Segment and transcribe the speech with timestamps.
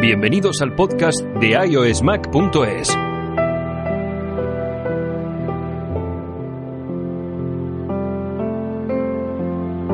[0.00, 2.96] Bienvenidos al podcast de iOSMac.es.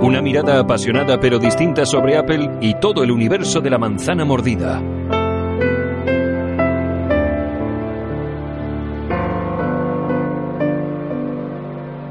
[0.03, 4.83] Una mirada apasionada pero distinta sobre Apple y todo el universo de la manzana mordida.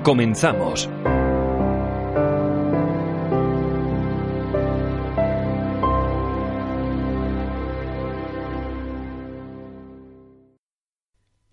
[0.02, 0.90] Comenzamos.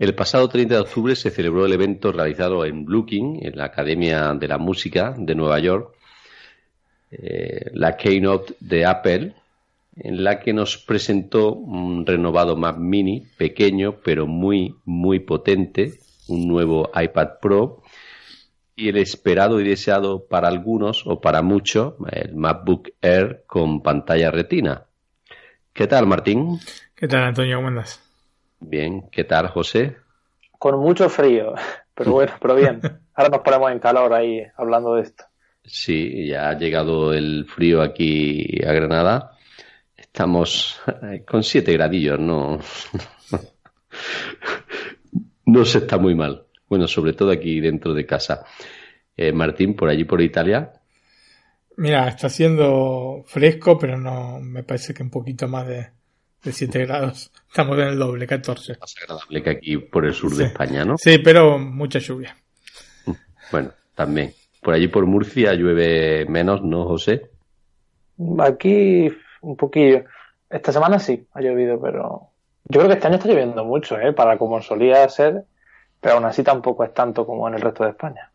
[0.01, 4.33] El pasado 30 de octubre se celebró el evento realizado en King, en la Academia
[4.33, 5.95] de la Música de Nueva York,
[7.11, 9.35] eh, la Keynote de Apple,
[9.97, 15.99] en la que nos presentó un renovado Mac Mini, pequeño pero muy, muy potente,
[16.29, 17.83] un nuevo iPad Pro
[18.75, 24.31] y el esperado y deseado para algunos o para muchos, el MacBook Air con pantalla
[24.31, 24.87] retina.
[25.75, 26.59] ¿Qué tal, Martín?
[26.95, 27.57] ¿Qué tal, Antonio?
[27.57, 28.10] ¿Cómo andas?
[28.61, 29.97] Bien, ¿qué tal, José?
[30.59, 31.55] Con mucho frío,
[31.95, 32.81] pero bueno, pero bien.
[33.15, 35.25] Ahora nos ponemos en calor ahí hablando de esto.
[35.65, 39.37] Sí, ya ha llegado el frío aquí a Granada.
[39.97, 40.81] Estamos
[41.27, 42.59] con siete gradillos, no.
[45.47, 46.47] no se está muy mal.
[46.67, 48.45] Bueno, sobre todo aquí dentro de casa.
[49.17, 50.73] Eh, Martín, por allí por Italia.
[51.77, 55.89] Mira, está haciendo fresco, pero no me parece que un poquito más de,
[56.43, 57.31] de 7 grados.
[57.49, 58.77] Estamos en el doble, 14.
[58.81, 60.97] Más agradable que aquí por el sur de España, ¿no?
[60.99, 62.37] Sí, pero mucha lluvia.
[63.51, 64.33] Bueno, también.
[64.63, 67.31] Por allí por Murcia llueve menos, ¿no, José?
[68.39, 70.05] Aquí un poquillo.
[70.49, 72.31] Esta semana sí ha llovido, pero
[72.65, 74.13] yo creo que este año está lloviendo mucho, ¿eh?
[74.13, 75.45] Para como solía ser,
[76.01, 78.31] pero aún así tampoco es tanto como en el resto de España.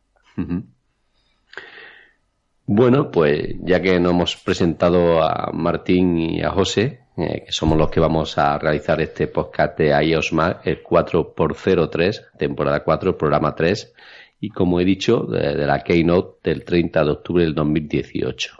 [2.67, 7.77] Bueno, pues ya que nos hemos presentado a Martín y a José, eh, que somos
[7.77, 13.53] los que vamos a realizar este podcast de iOS Mac, el 4x03, temporada 4, programa
[13.53, 13.93] 3,
[14.39, 18.57] y como he dicho, de, la Keynote del 30 de octubre del 2018.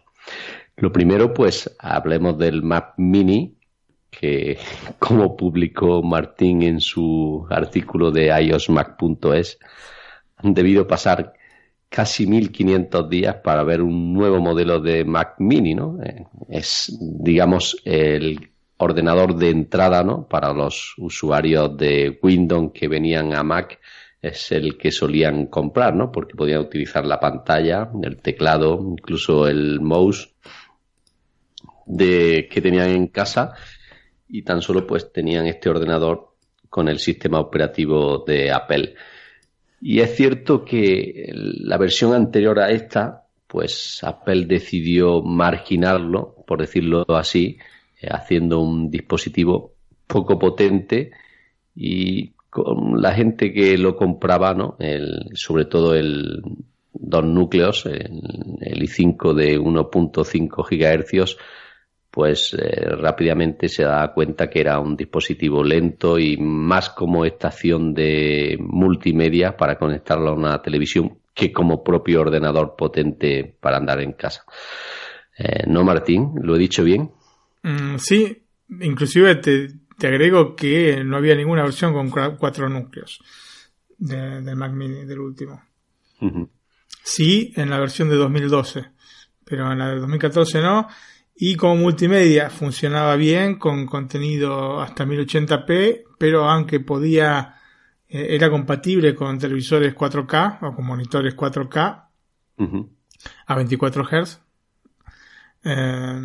[0.77, 3.57] Lo primero, pues, hablemos del Mac Mini,
[4.11, 4.59] que
[4.99, 9.57] como publicó Martín en su artículo de iOSMac.es,
[10.37, 11.33] han debido pasar
[11.95, 15.97] casi 1500 días para ver un nuevo modelo de Mac Mini, ¿no?
[16.49, 20.27] Es, digamos, el ordenador de entrada, ¿no?
[20.27, 23.79] Para los usuarios de Windows que venían a Mac
[24.21, 26.11] es el que solían comprar, ¿no?
[26.11, 30.35] Porque podían utilizar la pantalla, el teclado, incluso el mouse
[31.85, 33.53] de que tenían en casa
[34.27, 36.33] y tan solo pues tenían este ordenador
[36.69, 38.95] con el sistema operativo de Apple.
[39.87, 47.05] Y es cierto que la versión anterior a esta, pues Apple decidió marginarlo, por decirlo
[47.09, 47.59] así,
[48.01, 49.73] eh, haciendo un dispositivo
[50.07, 51.11] poco potente
[51.75, 54.75] y con la gente que lo compraba, ¿no?
[54.79, 56.41] El, sobre todo el
[56.91, 61.37] dos núcleos, el, el i5 de 1.5 gigahercios,
[62.15, 67.93] pues eh, rápidamente se da cuenta que era un dispositivo lento y más como estación
[67.93, 74.13] de multimedia para conectarlo a una televisión que como propio ordenador potente para andar en
[74.13, 74.45] casa.
[75.37, 76.31] Eh, ¿No, Martín?
[76.41, 77.11] ¿Lo he dicho bien?
[77.63, 78.43] Mm, sí,
[78.79, 79.67] inclusive te,
[79.99, 83.19] te, agrego que no había ninguna versión con cuatro núcleos
[83.97, 85.61] del de Mac Mini, del último.
[86.21, 86.49] Uh -huh.
[87.03, 88.85] Sí, en la versión de 2012,
[89.43, 90.87] pero en la de 2014 no.
[91.37, 97.55] Y como multimedia funcionaba bien con contenido hasta 1080p, pero aunque podía,
[98.07, 102.07] eh, era compatible con televisores 4K o con monitores 4K
[102.57, 102.89] uh -huh.
[103.47, 104.39] a 24 Hz,
[105.65, 106.21] eh,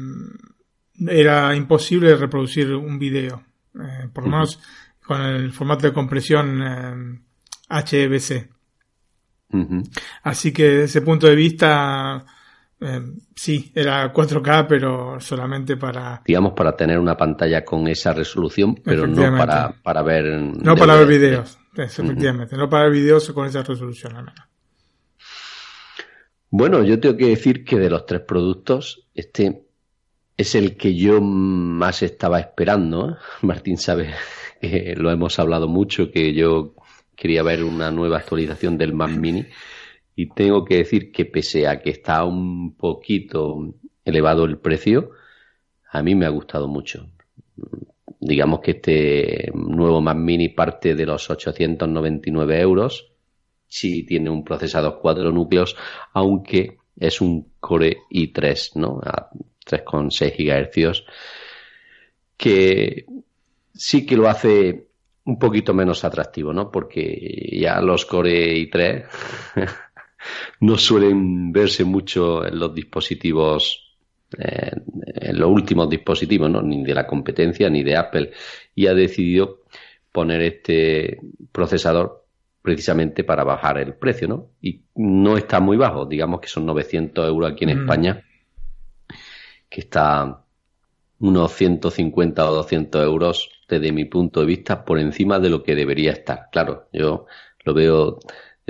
[1.08, 3.42] era imposible reproducir un video,
[3.74, 5.06] eh, por lo menos uh -huh.
[5.06, 7.24] con el formato de compresión
[7.68, 8.48] HEVC.
[9.52, 10.00] Uh -huh.
[10.22, 12.24] Así que desde ese punto de vista
[12.80, 13.02] Eh,
[13.36, 16.22] sí, era 4K, pero solamente para...
[16.24, 20.24] Digamos, para tener una pantalla con esa resolución, pero no para, para ver...
[20.40, 22.56] No para ver videos, efectivamente.
[22.56, 24.30] No para ver videos con esa resolución,
[26.48, 29.66] Bueno, yo tengo que decir que de los tres productos, este
[30.38, 33.10] es el que yo más estaba esperando.
[33.10, 33.14] ¿eh?
[33.42, 34.14] Martín sabe
[34.58, 36.74] que lo hemos hablado mucho, que yo
[37.14, 39.44] quería ver una nueva actualización del Mac Mini
[40.14, 43.74] y tengo que decir que pese a que está un poquito
[44.04, 45.10] elevado el precio,
[45.90, 47.08] a mí me ha gustado mucho.
[48.20, 53.12] Digamos que este nuevo Mac Mini parte de los 899 euros.
[53.66, 55.76] Sí tiene un procesador cuatro núcleos,
[56.12, 59.00] aunque es un Core i3, ¿no?
[59.02, 59.30] A
[59.66, 61.04] 3,6 GHz,
[62.36, 63.06] que
[63.72, 64.86] sí que lo hace
[65.24, 66.70] un poquito menos atractivo, ¿no?
[66.70, 69.06] Porque ya los Core i3
[70.60, 73.96] no suelen verse mucho en los dispositivos,
[74.38, 76.62] eh, en los últimos dispositivos, ¿no?
[76.62, 78.32] Ni de la competencia ni de Apple.
[78.74, 79.60] Y ha decidido
[80.12, 81.18] poner este
[81.52, 82.26] procesador
[82.62, 84.50] precisamente para bajar el precio, ¿no?
[84.60, 87.80] Y no está muy bajo, digamos que son 900 euros aquí en mm.
[87.80, 88.24] España,
[89.68, 90.44] que está
[91.20, 95.74] unos 150 o 200 euros desde mi punto de vista por encima de lo que
[95.74, 96.48] debería estar.
[96.50, 97.26] Claro, yo
[97.64, 98.18] lo veo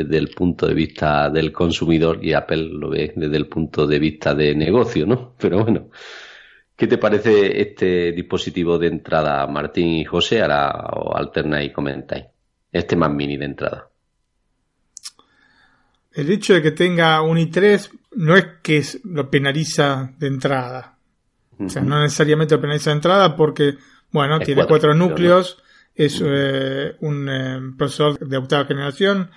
[0.05, 3.99] desde el punto de vista del consumidor y Apple lo ve desde el punto de
[3.99, 5.35] vista de negocio, ¿no?
[5.41, 5.91] Pero bueno,
[6.77, 10.43] ¿qué te parece este dispositivo de entrada, Martín y José?
[10.43, 12.25] Ahora o alterna y comentáis.
[12.73, 13.91] Este más mini de entrada.
[16.13, 20.97] El hecho de que tenga un i3 no es que lo penaliza de entrada.
[21.59, 23.77] O sea, no necesariamente lo penaliza de entrada porque,
[24.11, 25.63] bueno, tiene cuatro, núcleos,
[25.95, 29.31] es eh, un eh, procesador de octava generación,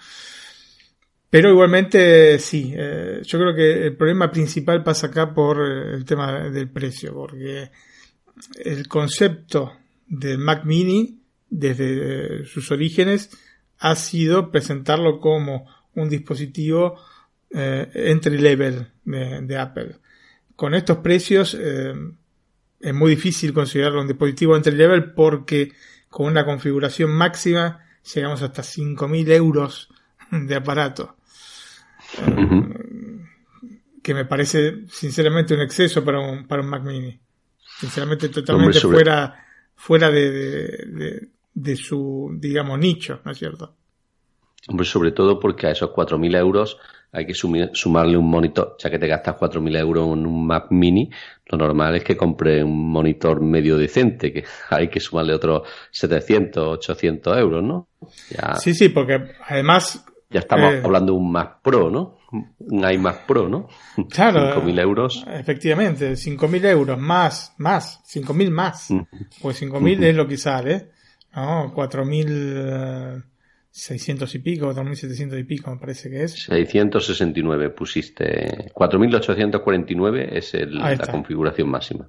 [1.33, 6.47] pero igualmente sí, eh, yo creo que el problema principal pasa acá por el tema
[6.51, 7.71] del precio, porque
[8.63, 9.73] el concepto
[10.05, 13.31] del Mac Mini desde sus orígenes
[13.79, 16.99] ha sido presentarlo como un dispositivo
[17.49, 19.95] eh, entry level de, Apple.
[20.55, 21.95] Con estos precios eh,
[22.79, 25.71] es muy difícil considerarlo un dispositivo entry level porque
[26.09, 27.83] con una configuración máxima
[28.13, 29.89] llegamos hasta 5.000 euros
[30.29, 31.15] de aparato.
[34.01, 37.17] Que me parece sinceramente un exceso para un, para un Mac mini.
[37.79, 39.45] Sinceramente totalmente fuera,
[39.75, 43.75] fuera de, de, su, digamos, nicho, ¿no es cierto?
[44.67, 46.77] Hombre, sobre todo porque a esos 4.000 euros
[47.11, 51.09] hay que sumarle un monitor, ya que te gastas 4.000 euros en un Mac mini,
[51.45, 56.77] lo normal es que compre un monitor medio decente, que hay que sumarle otros 700,
[56.79, 57.87] 800 euros, ¿no?
[58.59, 60.05] Sí, sí, porque además...
[60.33, 62.17] Ya estamos eh, hablando de un Mac Pro, ¿no?
[62.31, 63.69] Un iMac Pro, ¿no?
[64.09, 64.61] Claro.
[64.61, 65.23] 5.000 euros.
[65.27, 68.89] Efectivamente, 5.000 euros más, más, 5.000 más.
[69.41, 70.89] Pues 5.000 es lo que sale,
[71.35, 71.73] ¿no?
[71.73, 73.23] 4.000...
[73.75, 76.43] 600 y pico, 2700 y pico, me parece que es.
[76.43, 78.69] 669 pusiste.
[78.71, 82.07] 4849 es la configuración máxima.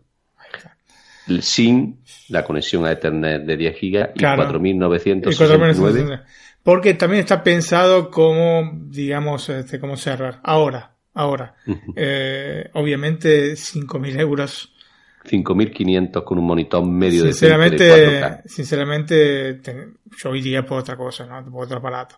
[1.41, 6.21] Sin la conexión a Ethernet de 10 GB y 4969.
[6.65, 10.39] Porque también está pensado como, digamos, este, como server.
[10.43, 11.55] Ahora, ahora.
[11.95, 14.75] eh, obviamente 5.000 euros
[15.25, 19.61] 5.500 con un monitor medio sinceramente, de Sinceramente,
[20.19, 21.51] yo iría por otra cosa, ¿no?
[21.51, 22.17] Por otro aparato.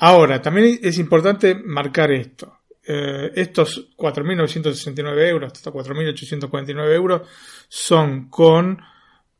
[0.00, 2.60] Ahora, también es importante marcar esto.
[2.84, 7.22] Eh, estos 4.969 euros, estos 4.849 euros,
[7.68, 8.80] son con,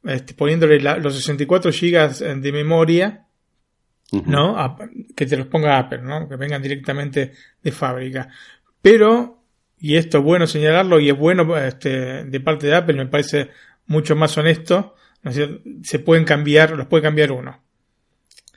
[0.05, 3.27] este, poniéndole los 64 GB de memoria,
[4.13, 4.77] ¿no?
[5.17, 6.29] que te los ponga Apple, ¿no?
[6.29, 8.29] Que vengan directamente de fábrica.
[8.81, 9.43] Pero
[9.83, 13.51] y esto es bueno señalarlo y es bueno este, de parte de Apple, me parece
[13.87, 14.95] mucho más honesto,
[15.83, 17.61] se pueden cambiar, los puede cambiar uno.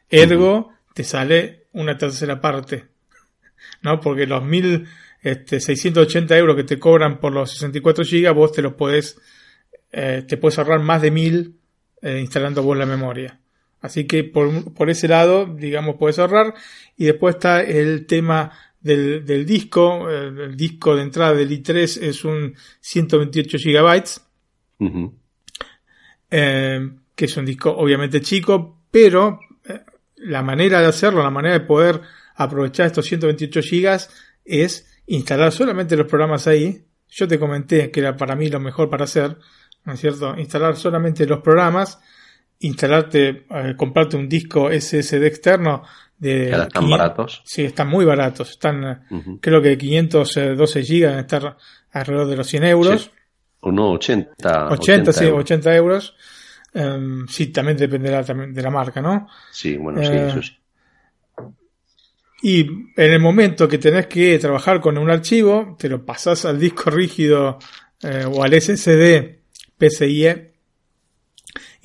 [0.07, 2.85] Ergo, te sale una tercera parte,
[3.81, 3.99] ¿no?
[3.99, 8.75] Porque los 1680 este, euros que te cobran por los 64 GB, vos te los
[8.75, 9.19] puedes,
[9.91, 11.55] eh, te puedes ahorrar más de 1000
[12.03, 13.39] eh, instalando vos la memoria.
[13.85, 16.53] Así que por, por ese lado, digamos, puedes ahorrar.
[16.97, 18.51] Y después está el tema
[18.81, 20.09] del, disco.
[20.09, 24.21] El, disco de entrada del i3 es un 128 gigabytes.
[26.31, 29.81] Eh, que es un disco obviamente chico, pero eh,
[30.17, 32.01] la manera de hacerlo, la manera de poder
[32.35, 34.09] aprovechar estos 128 gigas
[34.43, 36.85] es instalar solamente los programas ahí.
[37.09, 39.37] Yo te comenté que era para mí lo mejor para hacer,
[39.85, 40.35] ¿no es cierto?
[40.37, 41.99] Instalar solamente los programas,
[42.59, 45.83] instalarte, eh, comprarte un disco SSD externo
[46.17, 47.41] de están baratos.
[47.45, 48.51] Sí, están muy baratos.
[48.51, 49.05] Están,
[49.41, 51.57] creo que 512 gigas deben estar
[51.91, 53.11] alrededor de los 100 euros.
[53.61, 54.67] Uno 80.
[54.69, 56.15] 80, sí, 80 euros.
[56.73, 59.27] Em, sí, también dependerá de la marca, ¿no?
[59.51, 60.53] Sí, bueno, sí, eso sí.
[62.41, 66.59] Y en el momento que tenés que trabajar con un archivo, te lo pasas al
[66.59, 67.57] disco rígido
[68.03, 69.39] eh, o al SSD
[69.77, 70.54] PCIe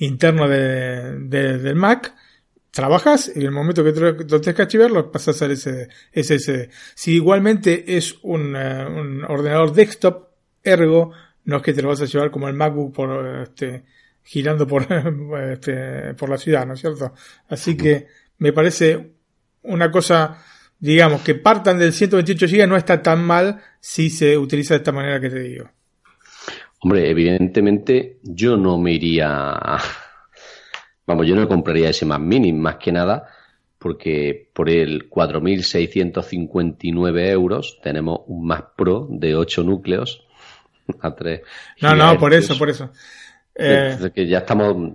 [0.01, 2.13] interno de, del Mac,
[2.71, 6.69] trabajas y en el momento que lo tenés que archivar lo pasas al SSD.
[6.95, 10.29] Si igualmente es un, eh, un, ordenador desktop,
[10.63, 11.11] ergo,
[11.45, 13.83] no es que te lo vas a llevar como el MacBook por este,
[14.23, 14.87] girando por,
[15.51, 17.13] este, por la ciudad, ¿no es cierto?
[17.49, 19.13] Así que me parece
[19.63, 20.43] una cosa
[20.81, 24.91] digamos, que partan del 128 GB no está tan mal si se utiliza de esta
[24.91, 25.69] manera que te digo.
[26.83, 29.55] Hombre, evidentemente yo no me iría.
[31.05, 33.27] Vamos, yo no compraría ese Mac Mini, más que nada,
[33.77, 40.25] porque por el 4.659 euros tenemos un Mac Pro de 8 núcleos
[41.01, 41.41] a 3.
[41.81, 42.89] No, no, por eso, por eso.
[43.53, 43.95] Eh...
[44.15, 44.93] Que ya estamos.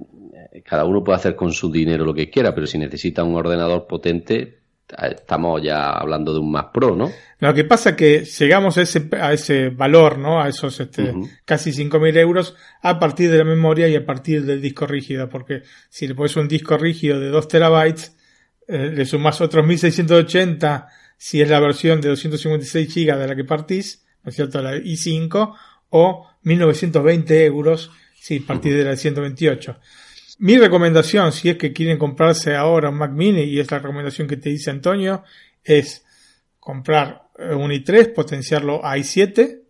[0.64, 3.86] Cada uno puede hacer con su dinero lo que quiera, pero si necesita un ordenador
[3.86, 7.10] potente, estamos ya hablando de un Mac Pro, ¿no?
[7.38, 10.40] Lo que pasa es que llegamos a ese, a ese valor, ¿no?
[10.40, 11.12] A esos este,
[11.44, 15.62] casi 5.000 euros a partir de la memoria y a partir del disco rígido, porque
[15.88, 18.16] si le pones un disco rígido de 2 terabytes,
[18.68, 23.44] eh, le sumas otros 1.680 si es la versión de 256 GB de la que
[23.44, 24.60] partís, ¿no es cierto?
[24.60, 25.54] La i5,
[25.90, 29.78] o 1.920 euros si partís de la de 128.
[30.38, 34.28] Mi recomendación, si es que quieren comprarse ahora un Mac Mini, y es la recomendación
[34.28, 35.24] que te dice Antonio,
[35.64, 36.04] es
[36.60, 39.60] comprar un i3, potenciarlo a i7,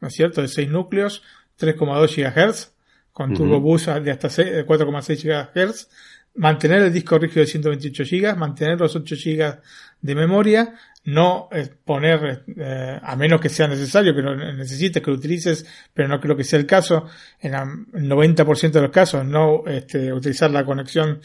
[0.00, 1.22] ¿no es cierto?, de 6 núcleos,
[1.58, 2.72] 3,2 GHz,
[3.12, 5.88] con turbo bus de hasta 4,6 GHz,
[6.34, 9.60] mantener el disco rígido de 128 GB, mantener los 8 GB
[10.00, 15.10] de memoria, no eh, poner, eh, a menos que sea necesario, que lo necesites, que
[15.10, 17.06] lo utilices, pero no creo que sea el caso,
[17.40, 21.20] en el 90% de los casos, no este, utilizar la conexión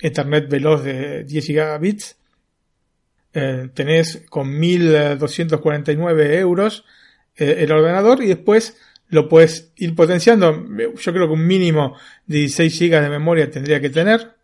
[0.00, 2.16] Ethernet veloz de 10 gigabits,
[3.34, 6.84] eh, tenés con 1249 euros
[7.36, 8.76] el ordenador y después
[9.10, 10.66] lo puedes ir potenciando.
[10.96, 14.34] Yo creo que un mínimo de 16 GB de memoria tendría que tener,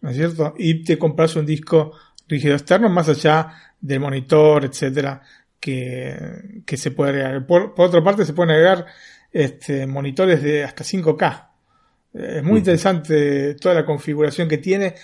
[0.00, 0.54] ¿no es cierto?
[0.56, 1.92] Y te compras un disco
[2.28, 5.22] rígido externo más allá del monitor, etcétera,
[5.60, 7.46] que, que se puede agregar.
[7.46, 8.86] Por, otra parte, se pueden agregar
[9.32, 11.48] este, monitores de hasta 5K.
[12.14, 14.94] Es muy interesante toda la configuración que tiene.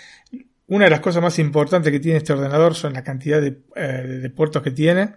[0.67, 4.31] Una de las cosas más importantes que tiene este ordenador son la cantidad de, eh,
[4.35, 5.15] puertos que tiene.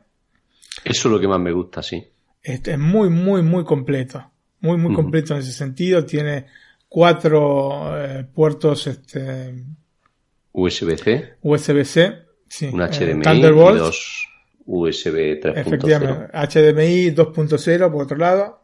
[0.86, 2.08] Eso es lo que más me gusta, sí.
[2.42, 4.32] Este, es muy, muy, muy completo.
[4.62, 6.06] Muy, muy completo en ese sentido.
[6.06, 6.46] Tiene
[6.88, 9.54] cuatro eh, puertos este,
[10.54, 11.36] USB-C.
[11.42, 12.14] USB-C,
[12.48, 12.70] sí.
[12.72, 14.28] Un HDMI y dos
[14.66, 15.58] USB 3.0.
[15.58, 18.62] Efectivamente, HDMI 2.0 por otro lado.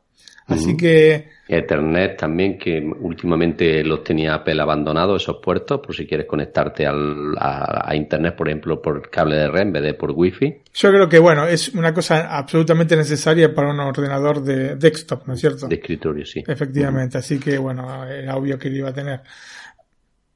[0.48, 1.28] Así que...
[1.50, 7.36] Ethernet también, que últimamente los tenía Apple abandonados esos puertos, por si quieres conectarte al,
[7.38, 10.62] a, Internet, por ejemplo, por cable de red en vez de por Wi-Fi.
[10.74, 15.34] Yo creo que, bueno, es una cosa absolutamente necesaria para un ordenador de desktop, ¿no
[15.34, 15.68] es cierto?
[15.68, 16.44] De escritorio, sí.
[16.48, 19.22] Efectivamente, así que, bueno, era obvio que lo iba a tener.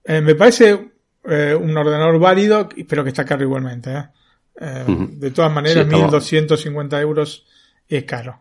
[0.03, 0.91] Eh, me parece
[1.25, 3.91] eh, un ordenador válido, pero que está caro igualmente.
[3.91, 4.03] ¿eh?
[4.59, 7.45] eh de todas maneras, 1.250 euros
[7.87, 8.39] es caro.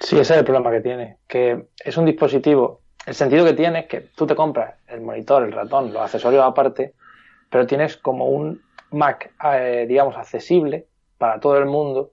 [0.00, 3.80] Sí, ese es el problema que tiene, que es un dispositivo, el sentido que tiene
[3.80, 6.94] es que tú te compras el monitor, el ratón, los accesorios aparte,
[7.50, 12.10] pero tienes como un Mac, eh, digamos, accesible para todo el mundo,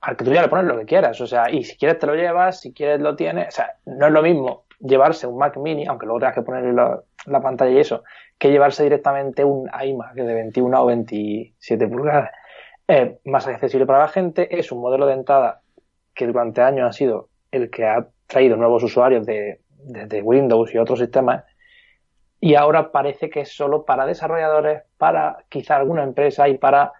[0.00, 2.06] al que tú ya le pones lo que quieras, o sea, y si quieres te
[2.06, 5.56] lo llevas, si quieres lo tienes, o sea, no es lo mismo llevarse un Mac
[5.56, 8.02] mini, aunque luego tengas que ponerle la, pantalla y eso,
[8.38, 12.30] que llevarse directamente un iMac de 21 o 27 pulgadas.
[12.86, 15.60] Es más accesible para la gente, es un modelo de entrada
[16.14, 19.58] que durante años ha sido el que ha traído nuevos usuarios de,
[20.22, 21.44] Windows y otros sistemas
[22.38, 26.92] y ahora parece que es solo para desarrolladores, para quizá alguna empresa y para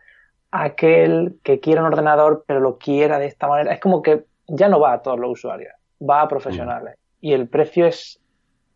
[0.51, 3.73] aquel que quiera un ordenador pero lo quiera de esta manera.
[3.73, 7.49] Es como que ya no va a todos los usuarios, va a profesionales y el
[7.49, 8.21] precio es,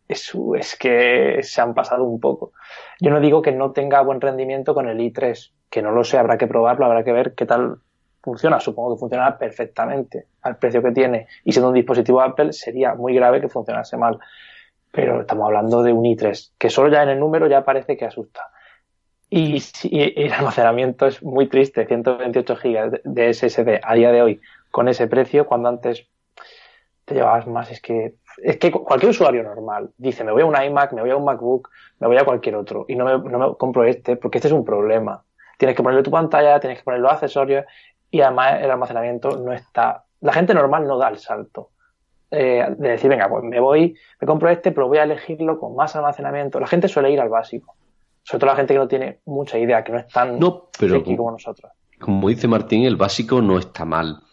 [0.08, 2.52] es, es que se han pasado un poco.
[3.00, 6.16] Yo no digo que no tenga buen rendimiento con el i3, que no lo sé,
[6.16, 7.78] habrá que probarlo, habrá que ver qué tal
[8.22, 8.60] funciona.
[8.60, 13.14] Supongo que funcionará perfectamente al precio que tiene y siendo un dispositivo Apple sería muy
[13.14, 14.18] grave que funcionase mal.
[14.92, 18.06] Pero estamos hablando de un i3, que solo ya en el número ya parece que
[18.06, 18.48] asusta.
[19.28, 19.60] Y,
[19.90, 25.08] el almacenamiento es muy triste, 128 GB de SSD a día de hoy con ese
[25.08, 26.06] precio, cuando antes
[27.06, 27.70] te llevabas más.
[27.70, 31.10] Es que, es que cualquier usuario normal dice, me voy a un iMac, me voy
[31.10, 31.70] a un MacBook,
[32.00, 34.52] me voy a cualquier otro y no me, no me compro este porque este es
[34.52, 35.24] un problema.
[35.56, 37.64] Tienes que ponerle tu pantalla, tienes que poner los accesorios
[38.10, 40.04] y además el almacenamiento no está.
[40.20, 41.70] La gente normal no da el salto.
[42.30, 45.76] Eh, de decir, venga, pues me voy, me compro este, pero voy a elegirlo con
[45.76, 46.58] más almacenamiento.
[46.58, 47.76] La gente suele ir al básico.
[48.24, 51.02] Sobre todo la gente que no tiene mucha idea, que no es tan no, pero
[51.04, 51.70] como nosotros.
[52.00, 54.25] Como dice Martín, el básico no está mal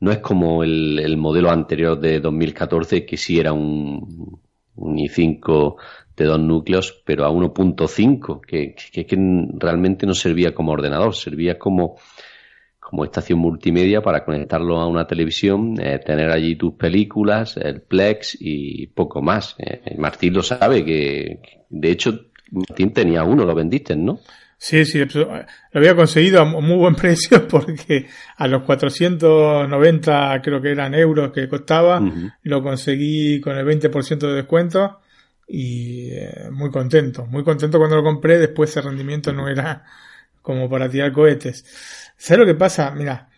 [0.00, 4.40] no es como el, modelo anterior de 2014 que sí era un,
[4.76, 5.76] i5
[6.16, 9.16] de dos núcleos, pero a 1.5, que, que,
[9.58, 11.96] realmente no servía como ordenador, servía como,
[12.78, 18.38] como estación multimedia para conectarlo a una televisión, eh, tener allí tus películas, el Plex
[18.40, 19.56] y poco más.
[19.58, 24.20] Eh, Martín lo sabe, que de hecho Martín tenía uno, lo vendiste, ¿no?
[24.58, 25.44] Sí, sí, lo
[25.74, 31.48] había conseguido a muy buen precio porque a los 490 creo que eran euros que
[31.48, 32.00] costaba,
[32.42, 35.00] lo conseguí con el 20% de descuento
[35.46, 39.84] y eh, muy contento, muy contento cuando lo compré, después ese rendimiento no era
[40.42, 41.64] como para tirar cohetes.
[42.16, 42.90] ¿Sabes lo que pasa?
[42.92, 43.28] Mira,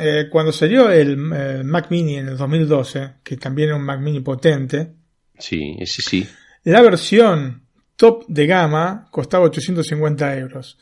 [0.00, 4.20] eh, cuando salió el, Mac Mini en el 2012, que también era un Mac Mini
[4.20, 4.94] potente,
[5.38, 6.28] sí, ese sí.
[6.64, 7.61] La versión
[8.02, 10.76] top de gama costaba 850 euros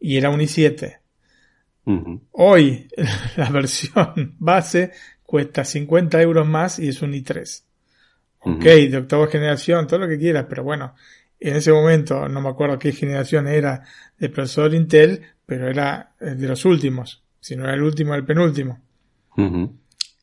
[0.00, 0.98] y era un i7.
[2.32, 2.88] Hoy
[3.36, 4.90] la versión base
[5.22, 7.62] cuesta 50 euros más y es un i3.
[8.40, 10.96] Ok, de octava generación, todo lo que quieras, pero bueno,
[11.38, 13.84] en ese momento no me acuerdo qué generación era
[14.18, 18.24] de procesador Intel, pero era eh, de los últimos, si no era el último, el
[18.24, 18.80] penúltimo.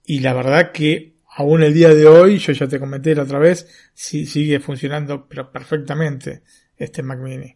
[0.06, 3.38] Y la verdad que aún el día de hoy, yo ya te comenté la otra
[3.38, 6.42] vez, sí, sigue funcionando pero perfectamente
[6.76, 7.56] este Mac Mini.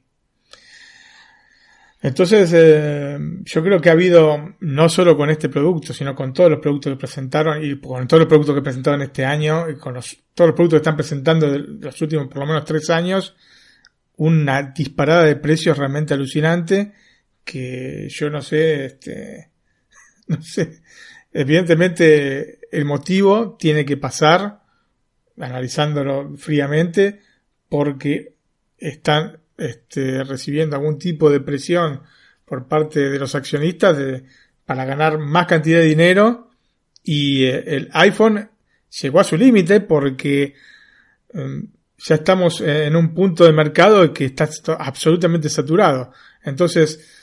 [2.04, 6.52] Entonces, eh, yo creo que ha habido, no solo con este producto, sino con todos
[6.52, 9.96] los productos que presentaron y con todos los productos que presentaron este año y con
[9.96, 13.36] los, todos los productos que están presentando de los últimos por lo menos tres años,
[14.18, 16.94] una disparada de precios realmente alucinante
[17.44, 19.52] que yo no sé, este,
[20.28, 20.82] no sé,
[21.34, 24.62] Evidentemente, el motivo tiene que pasar,
[25.38, 27.22] analizándolo fríamente,
[27.70, 28.36] porque
[28.78, 32.02] están este, recibiendo algún tipo de presión
[32.46, 33.98] por parte de los accionistas
[34.66, 36.50] para ganar más cantidad de dinero
[37.04, 38.50] y eh, el iPhone
[39.02, 40.54] llegó a su límite porque
[41.34, 41.67] em,
[41.98, 46.12] ya estamos en un punto de mercado que está absolutamente saturado.
[46.44, 47.20] Entonces,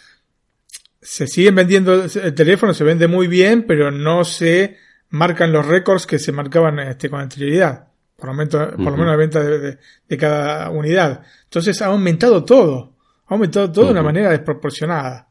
[1.09, 4.77] se siguen vendiendo el teléfono, se vende muy bien, pero no se
[5.09, 7.89] marcan los récords que se marcaban este, con anterioridad.
[8.15, 9.79] Por, por lo menos la venta de,
[10.19, 11.23] cada unidad.
[11.45, 12.93] Entonces ha aumentado todo.
[13.27, 15.29] Ha aumentado todo de una manera desproporcionada.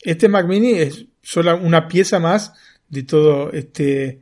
[0.00, 2.52] Este Mac Mini es solo una pieza más
[2.88, 4.20] de todo este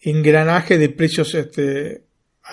[0.00, 2.04] engranaje de precios este,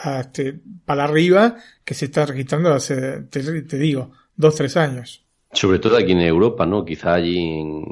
[0.04, 5.24] este, para arriba que se está registrando hace, te, te digo, dos, tres años.
[5.52, 6.84] Sobre todo aquí en Europa, ¿no?
[6.84, 7.84] Quizá allí en...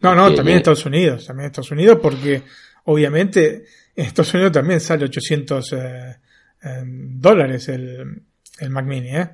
[0.00, 2.42] No, no, también en Estados Unidos, también en Estados Unidos, porque
[2.84, 6.16] obviamente en Estados Unidos también sale 800 eh,
[6.62, 8.22] em, dólares el,
[8.60, 9.28] el Mac Mini, ¿eh?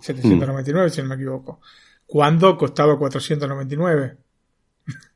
[0.00, 1.60] 799 si no me equivoco.
[2.06, 4.16] ¿Cuándo costaba 499?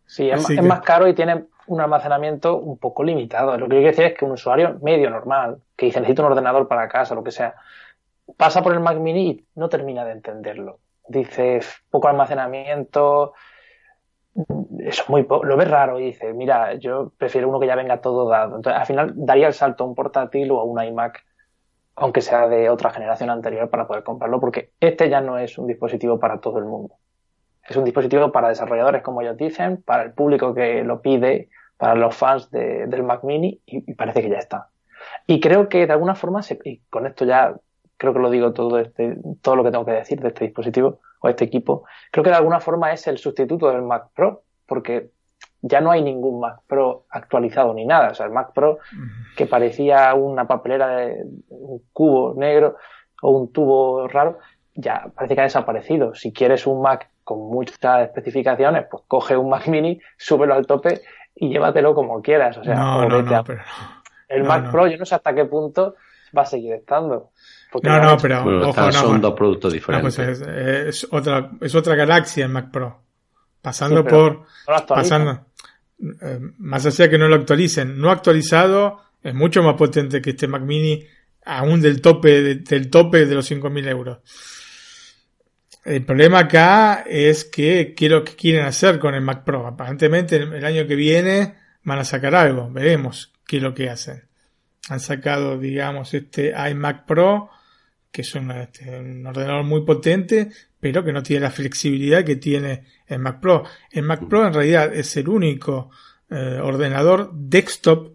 [0.05, 3.57] Sí, es, es más caro y tiene un almacenamiento un poco limitado.
[3.57, 6.69] Lo que quiero decir es que un usuario medio normal, que dice necesito un ordenador
[6.69, 7.55] para casa, lo que sea,
[8.37, 13.35] pasa por el Mac Mini y no termina de entenderlo dice poco almacenamiento,
[14.81, 18.01] eso muy poco, lo ves raro y dice, mira, yo prefiero uno que ya venga
[18.01, 18.57] todo dado.
[18.57, 21.25] Entonces, al final daría el salto a un portátil o a un iMac,
[21.97, 25.67] aunque sea de otra generación anterior, para poder comprarlo, porque este ya no es un
[25.67, 26.97] dispositivo para todo el mundo.
[27.67, 31.95] Es un dispositivo para desarrolladores, como ellos dicen, para el público que lo pide, para
[31.95, 34.69] los fans del Mac Mini, y, parece que ya está.
[35.27, 37.55] Y creo que de alguna forma, se, y con esto ya
[37.97, 41.01] creo que lo digo todo, este, todo lo que tengo que decir de este dispositivo
[41.21, 45.11] o este equipo, creo que de alguna forma es el sustituto del Mac Pro, porque
[45.63, 48.11] ya no hay ningún Mac Pro actualizado ni nada.
[48.11, 48.79] O sea, el Mac Pro
[49.37, 52.77] que parecía una papelera de un cubo negro
[53.23, 54.39] o un tubo raro,
[54.75, 56.15] ya parece que ha desaparecido.
[56.15, 61.01] Si quieres un Mac con muchas especificaciones, pues coge un Mac Mini, súbelo al tope
[61.35, 62.59] y llévatelo como quieras.
[62.59, 62.75] O sea,
[64.29, 65.95] el Mac Pro, yo no sé hasta qué punto
[66.37, 67.31] va a seguir estando
[67.83, 70.19] no, no, pero son dos productos diferentes.
[70.19, 73.03] es, otra, es otra galaxia el Mac Pro.
[73.61, 74.45] Pasando por.
[74.87, 75.47] pasando.
[75.99, 77.99] Eh, más allá que no lo actualicen.
[77.99, 81.05] No actualizado es mucho más potente que este Mac Mini,
[81.45, 84.19] aún del tope, del tope de los 5.000 euros.
[85.85, 89.67] El problema acá es que quiero que quieren hacer con el Mac Pro.
[89.67, 92.71] Aparentemente el año que viene van a sacar algo.
[92.71, 94.27] Veremos qué es lo que hacen.
[94.89, 97.51] Han sacado, digamos, este iMac Pro,
[98.11, 98.89] que es un, este,
[99.27, 103.65] ordenador muy potente, pero que no tiene la flexibilidad que tiene el Mac Pro.
[103.91, 105.91] El Mac Pro en realidad es el único
[106.31, 108.13] eh, ordenador desktop,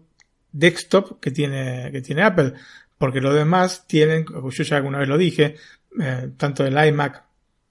[0.50, 2.54] desktop que tiene, que tiene Apple,
[2.98, 5.56] porque los demás tienen, como yo ya alguna vez lo dije,
[6.00, 7.24] eh, tanto el iMac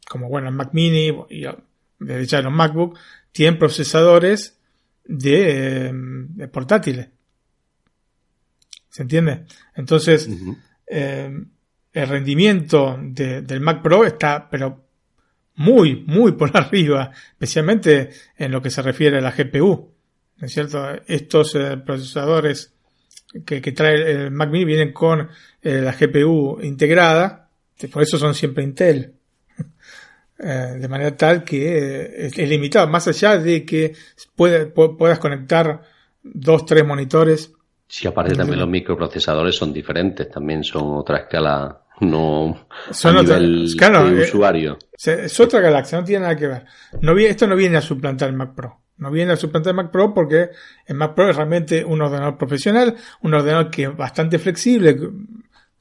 [0.07, 1.45] como bueno el Mac Mini y
[1.99, 2.97] desde ya los MacBook
[3.31, 4.59] tienen procesadores
[5.05, 7.07] de, eh, de portátiles.
[8.91, 9.45] ¿Se entiende?
[9.73, 10.29] Entonces,
[10.85, 11.31] eh,
[11.93, 14.85] el rendimiento del Mac Pro está, pero
[15.55, 19.93] muy, muy por arriba, especialmente en lo que se refiere a la GPU.
[20.37, 20.85] ¿No es cierto?
[21.07, 22.73] Estos eh, procesadores
[23.45, 25.29] que, trae el Mac Mini vienen con
[25.61, 27.49] eh, la GPU integrada,
[27.91, 29.13] por eso son siempre Intel.
[30.37, 33.93] de manera tal que es, limitado, más allá de que
[34.35, 35.83] puedas conectar
[36.23, 37.53] dos, tres monitores
[37.91, 43.67] Sí, aparte también los microprocesadores son diferentes, también son otra escala, no son a nivel
[43.67, 44.79] de eh, usuario.
[44.93, 46.65] Es otra galaxia, no tiene nada que ver.
[47.01, 48.79] No esto no viene a suplantar el Mac Pro.
[48.95, 50.51] No viene a suplantar el Mac Pro porque
[50.85, 54.97] el Mac Pro es realmente un ordenador profesional, un ordenador que es bastante flexible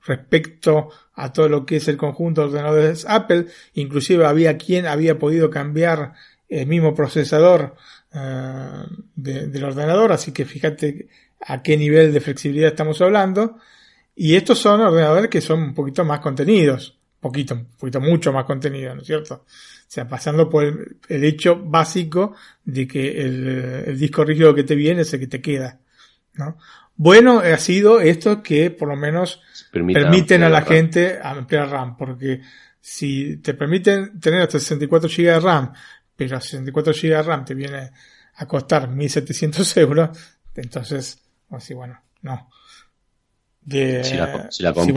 [0.05, 3.47] respecto a todo lo que es el conjunto de ordenadores Apple.
[3.75, 6.15] Inclusive había quien había podido cambiar
[6.49, 7.77] el mismo procesador
[8.13, 11.07] eh, del ordenador, así que fíjate
[11.41, 13.59] a qué nivel de flexibilidad estamos hablando.
[14.15, 18.45] Y estos son ordenadores que son un poquito más contenidos, poquito, un poquito mucho más
[18.45, 19.35] contenidos, ¿no es cierto?
[19.35, 20.65] O sea, pasando por
[21.09, 25.41] el, hecho básico de que el, disco rígido que te viene es el que te
[25.41, 25.79] queda,
[26.35, 26.59] ¿no?
[26.97, 29.41] Bueno ha sido esto que por lo menos
[29.73, 32.43] permiten a la gente ampliar RAM, porque
[32.79, 35.73] si te permiten tener hasta 64 GB de RAM,
[36.15, 37.91] pero a 64 GB de RAM te viene
[38.35, 40.11] a costar 1.700 euros,
[40.55, 41.19] entonces
[41.51, 42.49] Así, bueno, no.
[43.61, 44.93] De, si la, si la, si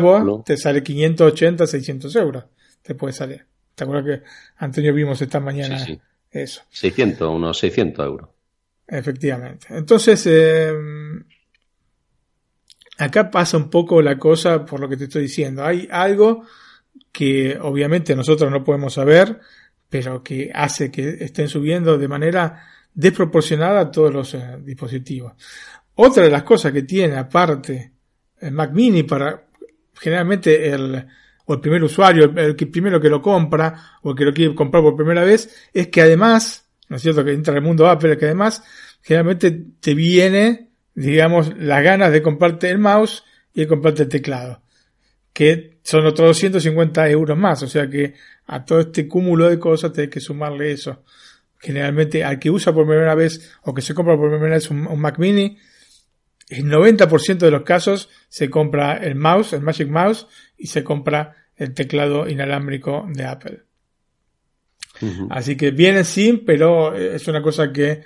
[0.00, 2.44] vos, te sale 580, 600 euros.
[2.82, 3.46] Te puede salir.
[3.74, 4.26] ¿Te acuerdas que
[4.58, 5.84] Antonio vimos esta mañana
[6.30, 6.62] eso?
[6.70, 8.28] 600, unos 600 euros.
[8.86, 9.66] Efectivamente.
[9.70, 10.72] Entonces, eh,
[12.98, 15.64] acá pasa un poco la cosa por lo que te estoy diciendo.
[15.64, 16.44] Hay algo
[17.10, 19.40] que obviamente nosotros no podemos saber,
[19.88, 25.32] pero que hace que estén subiendo de manera desproporcionada a todos los eh, dispositivos.
[25.96, 27.92] Otra de las cosas que tiene aparte
[28.40, 29.44] el Mac Mini para
[29.94, 31.06] generalmente el,
[31.46, 34.82] o el primer usuario, el, primero que lo compra o el que lo quiere comprar
[34.82, 37.24] por primera vez, es que además, ¿no es cierto?
[37.24, 38.62] Que entra el mundo Apple, que además
[39.02, 44.62] generalmente te viene, digamos, las ganas de comprarte el mouse y de comprarte el teclado,
[45.32, 48.14] que son otros 250 euros más, o sea que
[48.46, 51.04] a todo este cúmulo de cosas tienes que sumarle eso.
[51.58, 55.00] Generalmente al que usa por primera vez o que se compra por primera vez un
[55.00, 55.56] Mac Mini,
[56.48, 60.26] el 90% de los casos se compra el mouse, el Magic Mouse,
[60.56, 63.62] y se compra el teclado inalámbrico de Apple.
[65.30, 68.04] Así que viene sin, pero es una cosa que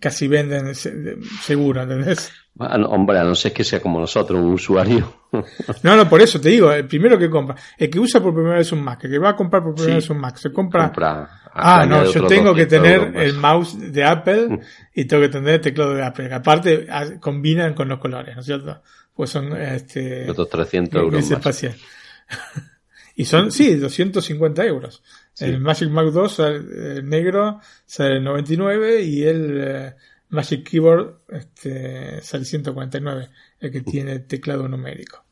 [0.00, 2.32] casi venden seguro, ¿entendés?
[2.58, 5.12] Hombre, a no ser que sea como nosotros, un usuario.
[5.82, 8.56] no, no, por eso te digo, el primero que compra, el que usa por primera
[8.56, 10.92] vez un Mac, el que va a comprar por primera vez un Mac, se compra...
[11.54, 14.60] ah, no, yo tengo que tener el mouse de Apple mm.
[14.94, 18.34] y tengo que tener el teclado de Apple, que aparte ah, combinan con los colores,
[18.34, 18.82] ¿no es cierto?
[19.14, 20.30] Pues son, este...
[20.30, 21.64] Otros 300 euros más.
[23.16, 25.02] y son, sí, 250 euros.
[25.38, 29.94] El Magic Mac 2 el negro sale 99 y el eh,
[30.32, 33.28] Magic Keyboard este, sale 149,
[33.60, 35.24] el que tiene teclado numérico.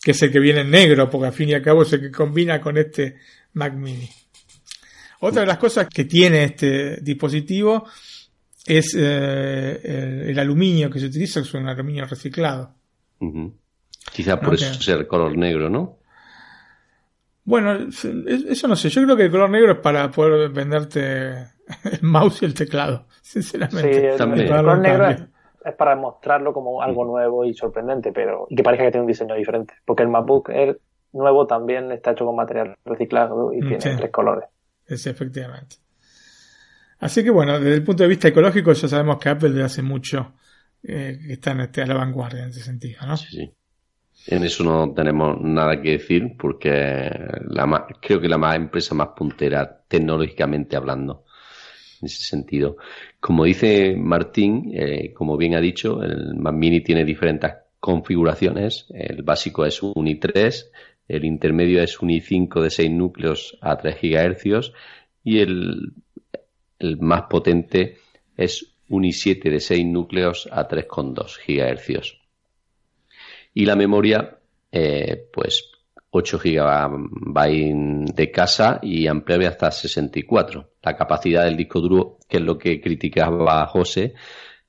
[0.00, 2.00] Que es el que viene en negro, porque al fin y al cabo es el
[2.00, 3.16] que combina con este
[3.54, 4.08] Mac Mini.
[5.20, 7.84] Otra de las cosas que tiene este dispositivo
[8.64, 12.74] es eh, el, aluminio que se utiliza, que es un aluminio reciclado.
[14.12, 15.98] Quizá por eso sea el color negro, ¿no?
[17.44, 18.88] Bueno, eso no sé.
[18.88, 21.28] Yo creo que el color negro es para poder venderte
[21.84, 24.16] el mouse y el teclado, sinceramente.
[24.16, 28.62] Sí, el, color negro es, para mostrarlo como algo nuevo y sorprendente, pero y que
[28.62, 29.74] parezca que tiene un diseño diferente.
[29.84, 30.78] Porque el MacBook Air
[31.12, 34.48] nuevo también está hecho con material reciclado y mm, tiene tres colores.
[34.86, 35.76] Sí, efectivamente.
[36.98, 39.82] Así que bueno, desde el punto de vista ecológico ya sabemos que Apple desde hace
[39.82, 40.34] mucho
[40.82, 43.16] eh, está este, a la vanguardia en ese sentido, ¿no?
[43.16, 43.54] Sí, sí.
[44.28, 47.10] En eso no tenemos nada que decir porque
[47.48, 51.24] la creo que la más empresa más puntera tecnológicamente hablando
[52.02, 52.76] en ese sentido.
[53.20, 58.86] Como dice Martín, eh, como bien ha dicho, el Mac Mini tiene diferentes configuraciones.
[58.92, 60.66] El básico es un i3,
[61.08, 64.72] el intermedio es un i5 de 6 núcleos a 3 GHz
[65.24, 65.92] y el,
[66.78, 67.98] el más potente
[68.36, 72.18] es un i7 de 6 núcleos a 3,2 GHz.
[73.54, 74.38] Y la memoria,
[74.70, 75.71] eh, pues
[76.14, 80.72] 8 GB de casa y ampliable hasta 64.
[80.82, 84.12] La capacidad del disco duro, que es lo que criticaba José,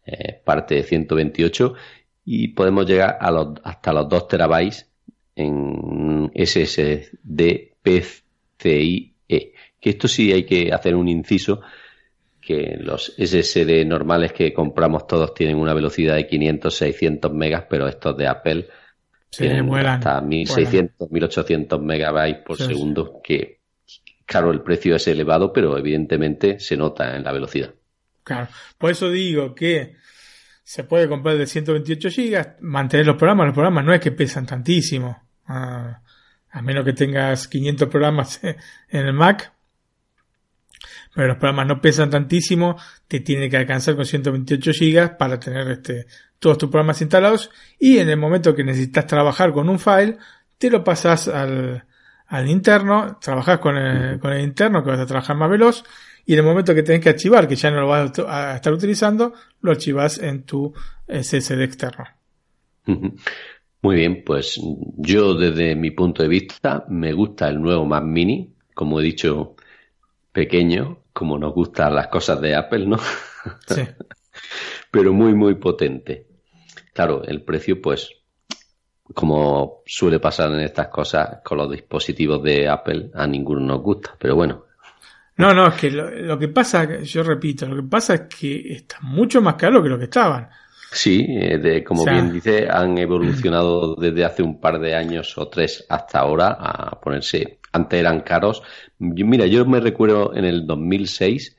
[0.05, 1.73] eh, parte de 128
[2.23, 4.89] y podemos llegar a los, hasta los 2 terabytes
[5.35, 9.13] en SSD PCIe.
[9.27, 11.59] Que esto sí hay que hacer un inciso
[12.39, 17.87] que los SSD normales que compramos todos tienen una velocidad de 500, 600 megas, pero
[17.87, 18.67] estos de Apple
[19.37, 23.59] tienen hasta 1600, 1800 megabytes por segundo, que
[24.25, 27.73] claro, el precio es elevado, pero evidentemente se nota en la velocidad.
[28.23, 29.95] Claro, por eso digo que
[30.63, 34.45] se puede comprar de 128 gigas, mantener los programas, los programas no es que pesan
[34.45, 36.01] tantísimo, ah,
[36.51, 39.51] a menos que tengas 500 programas en el Mac,
[41.13, 45.69] pero los programas no pesan tantísimo, te tiene que alcanzar con 128 gigas para tener
[45.69, 46.07] este,
[46.43, 50.17] todos tus programas instalados y en el momento que necesitas trabajar con un file,
[50.57, 51.85] te lo pasas al,
[52.27, 55.85] al interno, trabajas con el, con el interno que vas a trabajar más veloz
[56.25, 58.73] y en el momento que tenés que archivar, que ya no lo vas a estar
[58.73, 60.73] utilizando, lo archivas en tu
[61.07, 62.03] SSD externo.
[63.81, 64.59] Muy bien, pues
[64.97, 69.55] yo desde mi punto de vista me gusta el nuevo Mac Mini, como he dicho,
[70.33, 72.97] pequeño, como nos gustan las cosas de Apple, ¿no?
[73.65, 73.83] Sí.
[74.91, 76.32] Pero muy, muy potente.
[76.93, 78.09] Claro, el precio, pues,
[79.13, 84.15] como suele pasar en estas cosas con los dispositivos de Apple, a ninguno nos gusta.
[84.17, 84.65] Pero bueno,
[85.35, 88.97] no, no, es que lo, que pasa, yo repito, lo que pasa es que está
[89.01, 90.47] mucho más caro que lo que estaban.
[90.91, 95.47] Sí, eh, de, como bien dice, han evolucionado desde hace un par de años o
[95.47, 97.59] tres hasta ahora a ponerse.
[97.71, 98.61] Antes eran caros.
[98.99, 101.57] mira, yo me recuerdo en el 2006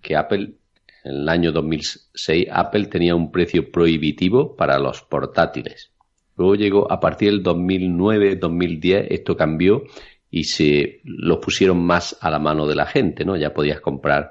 [0.00, 0.54] que Apple,
[1.04, 5.90] en el año 2006, Apple tenía un precio prohibitivo para los portátiles.
[6.36, 9.84] Luego llegó a partir del 2009, 2010, esto cambió
[10.30, 13.36] y se los pusieron más a la mano de la gente, ¿no?
[13.36, 14.30] Ya podías comprar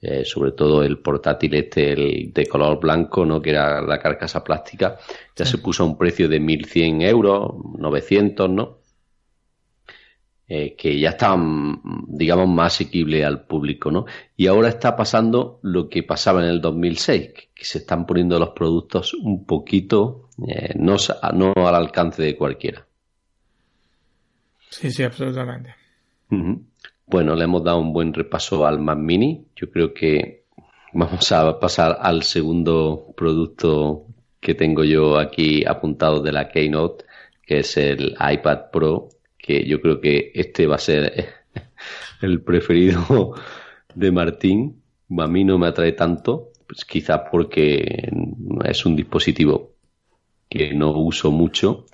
[0.00, 3.40] eh, sobre todo el portátil este el de color blanco, ¿no?
[3.40, 4.98] Que era la carcasa plástica,
[5.34, 8.83] ya se puso a un precio de 1.100 euros, 900, ¿no?
[10.46, 14.04] Eh, que ya estaban, digamos, más asequible al público, ¿no?
[14.36, 18.50] Y ahora está pasando lo que pasaba en el 2006, que, se están poniendo los
[18.50, 20.96] productos un poquito, eh, no,
[21.32, 22.86] no al alcance de cualquiera.
[24.68, 25.74] Sí, sí, absolutamente.
[27.06, 29.46] Bueno, le hemos dado un buen repaso al Mac Mini.
[29.56, 30.44] Yo creo que
[30.92, 34.04] vamos a pasar al segundo producto
[34.40, 37.06] que tengo yo aquí apuntado de la Keynote,
[37.46, 39.08] que es el iPad Pro,
[39.44, 41.26] que yo creo que este va a ser
[42.22, 43.34] el preferido
[43.94, 44.82] de Martín.
[45.18, 48.08] A mí no me atrae tanto, pues quizás porque
[48.64, 49.74] es un dispositivo
[50.48, 51.84] que no uso mucho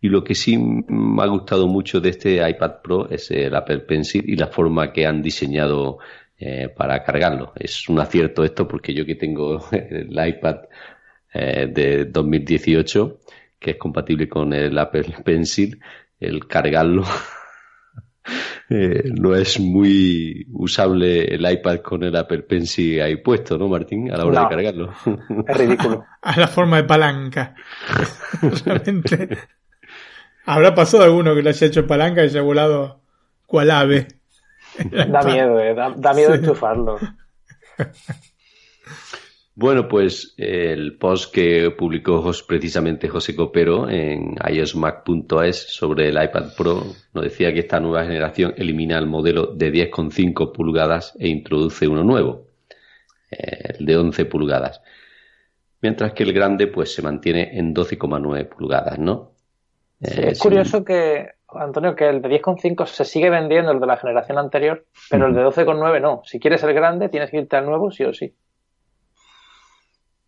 [0.00, 3.80] y lo que sí me ha gustado mucho de este iPad Pro es el Apple
[3.80, 5.98] Pencil y la forma que han diseñado
[6.38, 7.52] eh, para cargarlo.
[7.56, 10.60] Es un acierto esto porque yo que tengo el iPad
[11.34, 13.18] eh, de 2018,
[13.58, 15.78] que es compatible con el Apple Pencil,
[16.20, 17.04] el cargarlo
[18.70, 24.12] eh, no es muy usable el iPad con el Apple Pencil ahí puesto, ¿no, Martín?
[24.12, 24.92] A la hora de cargarlo.
[25.48, 26.04] Es ridículo.
[26.22, 27.54] A la forma de palanca.
[28.64, 29.38] Realmente
[30.46, 33.00] Habrá pasado alguno que le haya hecho palanca y haya volado
[33.46, 34.06] cual ave.
[34.78, 35.74] Da miedo, eh.
[35.74, 36.98] da, miedo enchufarlo.
[39.58, 46.82] Bueno, pues el post que publicó precisamente José Copero en iosmac.es sobre el iPad Pro
[47.14, 52.04] nos decía que esta nueva generación elimina el modelo de 10,5 pulgadas e introduce uno
[52.04, 52.48] nuevo,
[53.30, 54.82] el de 11 pulgadas.
[55.80, 59.32] Mientras que el grande pues se mantiene en 12,9 pulgadas, ¿no?
[60.02, 63.96] Eh, es curioso que, Antonio, que el de 10,5 se sigue vendiendo el de la
[63.96, 66.20] generación anterior, pero el de 12,9 no.
[66.26, 68.34] Si quieres el grande, tienes que irte al nuevo, sí o sí.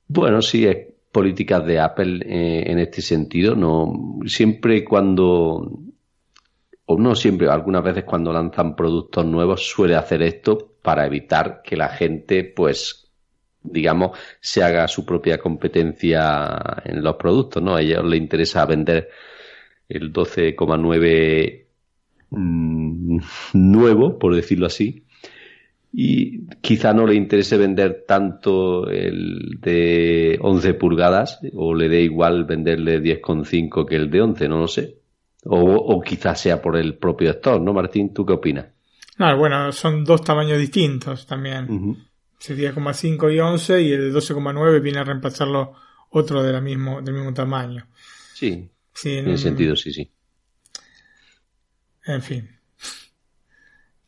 [0.09, 3.55] Bueno, sí, es políticas de Apple eh, en este sentido.
[3.55, 5.81] No, siempre cuando,
[6.87, 11.77] o no siempre, algunas veces cuando lanzan productos nuevos suele hacer esto para evitar que
[11.77, 13.11] la gente, pues,
[13.63, 17.77] digamos, se haga su propia competencia en los productos, ¿no?
[17.77, 19.11] A ellos les interesa vender
[19.89, 21.67] el 12,9
[22.31, 23.19] mm,
[23.55, 25.05] nuevo, por decirlo así,
[25.93, 32.45] y quizá no le interese vender tanto el de 11 pulgadas o le dé igual
[32.45, 34.99] venderle 10,5 que el de 11, no lo sé.
[35.45, 38.13] O, o quizás sea por el propio store, ¿no, Martín?
[38.13, 38.67] ¿Tú qué opinas?
[39.19, 41.97] No, bueno, son dos tamaños distintos también.
[42.39, 45.75] Sería 10,5 y 11 y el de 12,9 viene a reemplazarlo
[46.11, 47.87] otro de la mismo, del mismo tamaño.
[48.35, 48.71] Sí,
[49.05, 50.11] en ese sentido, sí, sí.
[52.05, 52.58] En fin.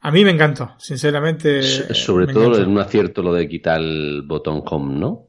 [0.02, 1.62] A mí me encantó, sinceramente.
[1.62, 5.26] sobre todo en un acierto lo de quitar el botón home, ¿no?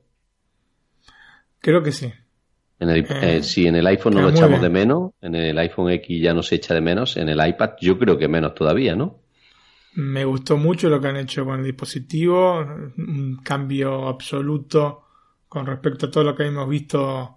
[1.60, 2.12] Creo que sí.
[2.79, 5.57] En el, eh, eh, si en el iPhone no lo echamos de menos, en el
[5.60, 8.55] iPhone X ya no se echa de menos, en el iPad yo creo que menos
[8.55, 9.19] todavía, ¿no?
[9.93, 15.03] Me gustó mucho lo que han hecho con el dispositivo, un cambio absoluto
[15.49, 17.36] con respecto a todo lo que hemos visto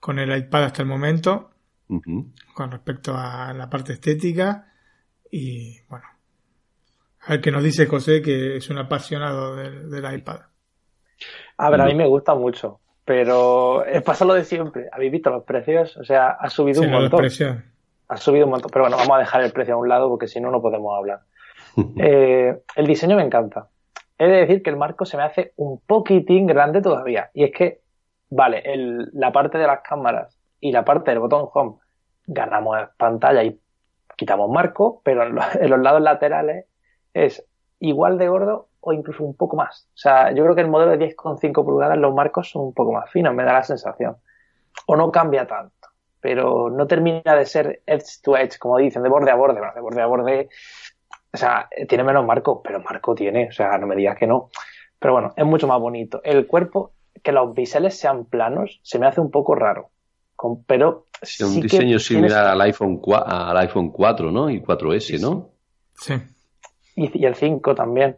[0.00, 1.50] con el iPad hasta el momento,
[1.86, 4.72] con respecto a la parte estética
[5.30, 6.06] y bueno,
[7.24, 10.40] a ver qué nos dice José, que es un apasionado del, iPad.
[11.56, 14.88] A ver, a mí me gusta mucho, pero es pasa lo de siempre.
[14.90, 15.96] ¿Habéis visto los precios?
[15.96, 17.24] O sea, ha subido un montón.
[18.08, 20.26] Ha subido un montón, pero bueno, vamos a dejar el precio a un lado porque
[20.26, 21.20] si no, no podemos hablar.
[21.96, 23.68] Eh, el diseño me encanta.
[24.18, 27.30] He de decir que el marco se me hace un poquitín grande todavía.
[27.32, 27.80] Y es que,
[28.28, 28.62] vale,
[29.14, 31.76] la parte de las cámaras y la parte del botón home
[32.26, 33.58] ganamos pantalla y
[34.16, 35.34] quitamos marco, pero en
[35.70, 36.66] los lados laterales
[37.14, 37.44] es
[37.80, 39.88] igual de gordo o incluso un poco más.
[39.94, 42.92] O sea, yo creo que el modelo de 10,5 pulgadas, los marcos son un poco
[42.92, 44.16] más finos, me da la sensación.
[44.86, 45.88] O no cambia tanto,
[46.20, 49.58] pero no termina de ser edge to edge, como dicen, de borde a borde.
[49.58, 50.48] Bueno, de borde a borde,
[51.32, 54.50] o sea, tiene menos marco, pero marco tiene, o sea, no me digas que no.
[54.98, 56.20] Pero bueno, es mucho más bonito.
[56.24, 59.90] El cuerpo, que los biseles sean planos, se me hace un poco raro.
[60.66, 64.50] pero es un diseño similar al iPhone, al iPhone 4, ¿no?
[64.50, 65.50] Y 4S, ¿no?
[65.94, 66.14] Sí
[66.94, 68.16] y, el 5 también.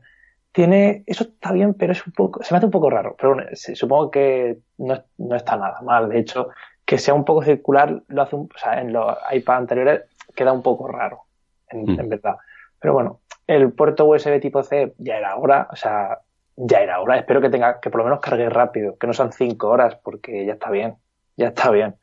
[0.53, 3.37] Tiene, eso está bien, pero es un poco, se me hace un poco raro, pero
[3.55, 6.09] supongo que no, no, está nada mal.
[6.09, 6.51] De hecho,
[6.85, 10.03] que sea un poco circular, lo hace o sea, en los iPad anteriores
[10.35, 11.23] queda un poco raro,
[11.69, 12.09] en, mm.
[12.09, 12.37] verdad.
[12.79, 16.21] Pero bueno, el puerto USB tipo C ya era hora, o sea,
[16.57, 17.19] ya era hora.
[17.19, 20.47] Espero que tenga, que por lo menos cargue rápido, que no sean 5 horas, porque
[20.47, 20.97] ya está bien,
[21.37, 21.97] ya está bien.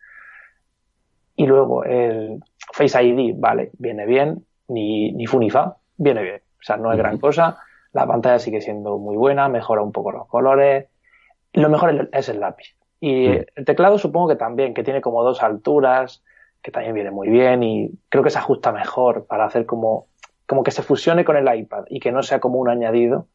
[1.35, 6.41] Y luego el Face ID, vale, viene bien, ni, ni Funifa, viene bien.
[6.61, 7.57] O sea, no es gran cosa.
[7.93, 10.87] La pantalla sigue siendo muy buena, mejora un poco los colores.
[11.53, 12.75] Lo mejor es el lápiz.
[12.99, 16.23] Y el teclado supongo que también, que tiene como dos alturas,
[16.61, 20.05] que también viene muy bien y creo que se ajusta mejor para hacer como,
[20.45, 23.27] como que se fusione con el iPad y que no sea como un añadido.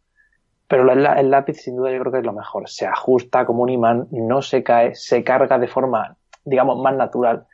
[0.69, 2.69] Pero el, el lápiz sin duda yo creo que es lo mejor.
[2.69, 7.47] Se ajusta como un imán, no se cae, se carga de forma, digamos, más natural.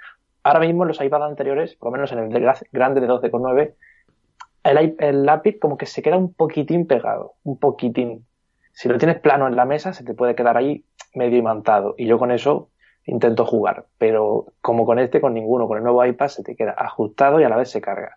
[0.42, 3.74] Ahora mismo los iPads anteriores, por lo menos en el grande de 12,9,
[4.64, 8.26] el, lápiz como que se queda un poquitín pegado, un poquitín.
[8.72, 11.94] Si lo tienes plano en la mesa, se te puede quedar ahí medio imantado.
[11.98, 12.70] Y yo con eso
[13.04, 13.86] intento jugar.
[13.98, 17.44] Pero como con este, con ninguno, con el nuevo iPad se te queda ajustado y
[17.44, 18.16] a la vez se carga.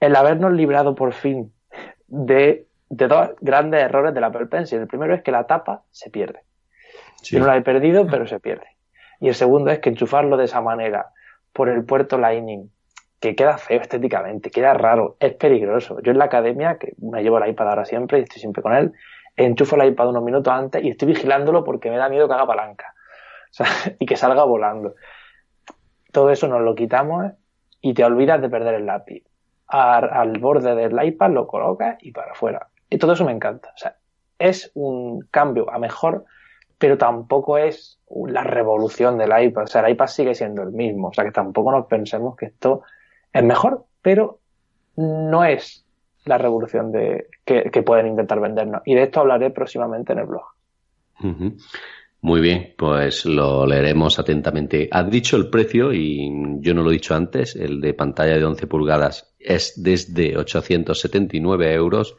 [0.00, 1.52] El habernos librado por fin
[2.08, 4.80] de, dos grandes errores del Apple Pencil.
[4.80, 6.40] El primero es que la tapa se pierde.
[7.22, 8.66] Yo no la he perdido, pero se pierde.
[9.20, 11.12] Y el segundo es que enchufarlo de esa manera
[11.52, 12.70] por el puerto Lightning
[13.22, 16.00] que queda feo estéticamente, queda raro, es peligroso.
[16.00, 18.74] Yo en la academia, que me llevo el iPad ahora siempre y estoy siempre con
[18.74, 18.92] él,
[19.36, 22.48] enchufo el iPad unos minutos antes y estoy vigilándolo porque me da miedo que haga
[22.48, 22.94] palanca
[24.00, 24.96] y que salga volando.
[26.10, 27.32] Todo eso nos lo quitamos
[27.80, 29.22] y te olvidas de perder el lápiz.
[29.68, 32.70] Al, borde del iPad lo colocas y para afuera.
[32.90, 33.68] Y todo eso me encanta.
[33.68, 33.98] O sea,
[34.36, 36.24] es un cambio a mejor,
[36.76, 39.62] pero tampoco es la revolución del iPad.
[39.62, 41.08] O sea, el iPad sigue siendo el mismo.
[41.08, 42.82] O sea, que tampoco nos pensemos que esto
[43.32, 44.38] es mejor, pero
[44.96, 45.84] no es
[46.24, 48.82] la revolución de, que, pueden intentar vendernos.
[48.84, 50.44] Y de esto hablaré próximamente en el blog.
[52.20, 54.88] Muy bien, pues lo leeremos atentamente.
[54.92, 58.44] Has dicho el precio y yo no lo he dicho antes, el de pantalla de
[58.44, 62.16] 11 pulgadas es desde 879 euros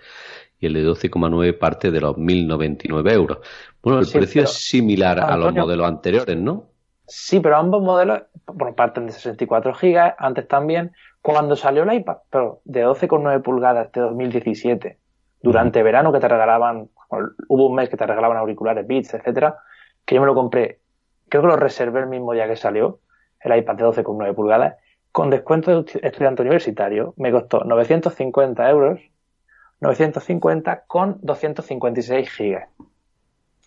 [0.59, 3.37] y el de 12,9 parte de los 1.099 euros.
[3.81, 6.72] Bueno, el precio es similar a los modelos anteriores, ¿no?
[7.15, 10.93] Sí, pero ambos modelos por parten de 64 GB, antes también.
[11.21, 14.97] Cuando salió el iPad pero de 12,9 pulgadas de 2017,
[15.39, 16.89] durante verano que te regalaban,
[17.47, 19.59] hubo un mes que te regalaban auriculares Beats, etcétera,
[20.03, 20.79] que yo me lo compré,
[21.29, 22.99] creo que lo reservé el mismo día que salió,
[23.41, 24.77] el iPad de 12,9 pulgadas,
[25.11, 28.99] con descuento de estudiante universitario, me costó 950 euros,
[29.81, 32.69] 950 con 256 gigas.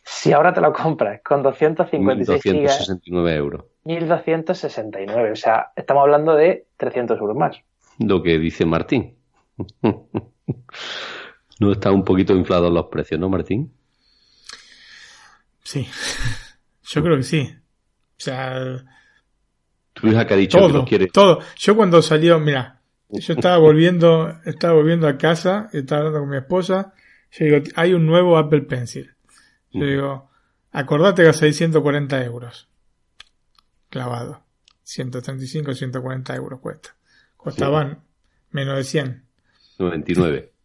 [0.09, 3.65] Si ahora te lo compras con 256 269 euros.
[3.83, 5.33] 1269.
[5.33, 7.57] O sea, estamos hablando de 300 euros más.
[7.99, 9.17] Lo que dice Martín.
[11.59, 13.73] ¿No está un poquito inflados los precios, no, Martín?
[15.65, 15.89] Sí.
[16.85, 17.53] Yo creo que sí.
[17.53, 18.85] O sea.
[19.93, 21.41] Tu hija que ha dicho todo, que Todo.
[21.57, 26.37] Yo cuando salió, mira, yo estaba volviendo, estaba volviendo a casa, estaba hablando con mi
[26.37, 26.93] esposa.
[27.33, 29.16] Yo digo, hay un nuevo Apple Pencil.
[29.79, 30.31] Yo digo,
[30.73, 32.69] acordate que a 640 euros.
[33.91, 34.43] Clavado.
[34.83, 36.97] 135, 140 euros cuesta.
[37.37, 38.03] Costaban
[38.51, 39.25] menos de 100.
[39.79, 40.53] 99.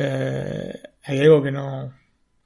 [0.00, 1.92] Eh, hay algo que no,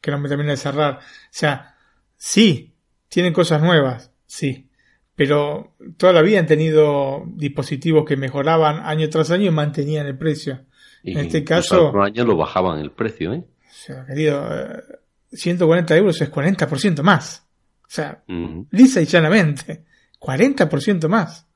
[0.00, 1.00] que no me termina de cerrar.
[1.00, 1.00] O
[1.30, 1.76] sea,
[2.16, 2.74] sí,
[3.08, 4.70] tienen cosas nuevas, sí,
[5.14, 10.16] pero toda la vida han tenido dispositivos que mejoraban año tras año y mantenían el
[10.16, 10.64] precio.
[11.02, 11.88] en este caso...
[11.88, 13.44] Otros años lo bajaban el precio, ¿eh?
[13.82, 14.48] O sea, querido,
[15.32, 17.44] 140 eh, euros es 40% más.
[17.84, 18.22] O sea,
[18.70, 19.84] lisa y llanamente,
[20.20, 21.48] 40% más.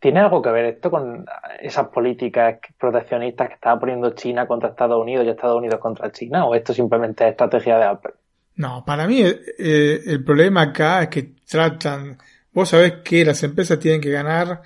[0.00, 1.26] ¿Tiene algo que ver esto con
[1.60, 6.46] esas políticas proteccionistas que estaba poniendo China contra Estados Unidos y Estados Unidos contra China?
[6.46, 8.14] ¿O esto simplemente es estrategia de Apple?
[8.56, 12.16] No, para mí eh, el problema acá es que tratan,
[12.52, 14.62] vos sabés que las empresas tienen que ganar,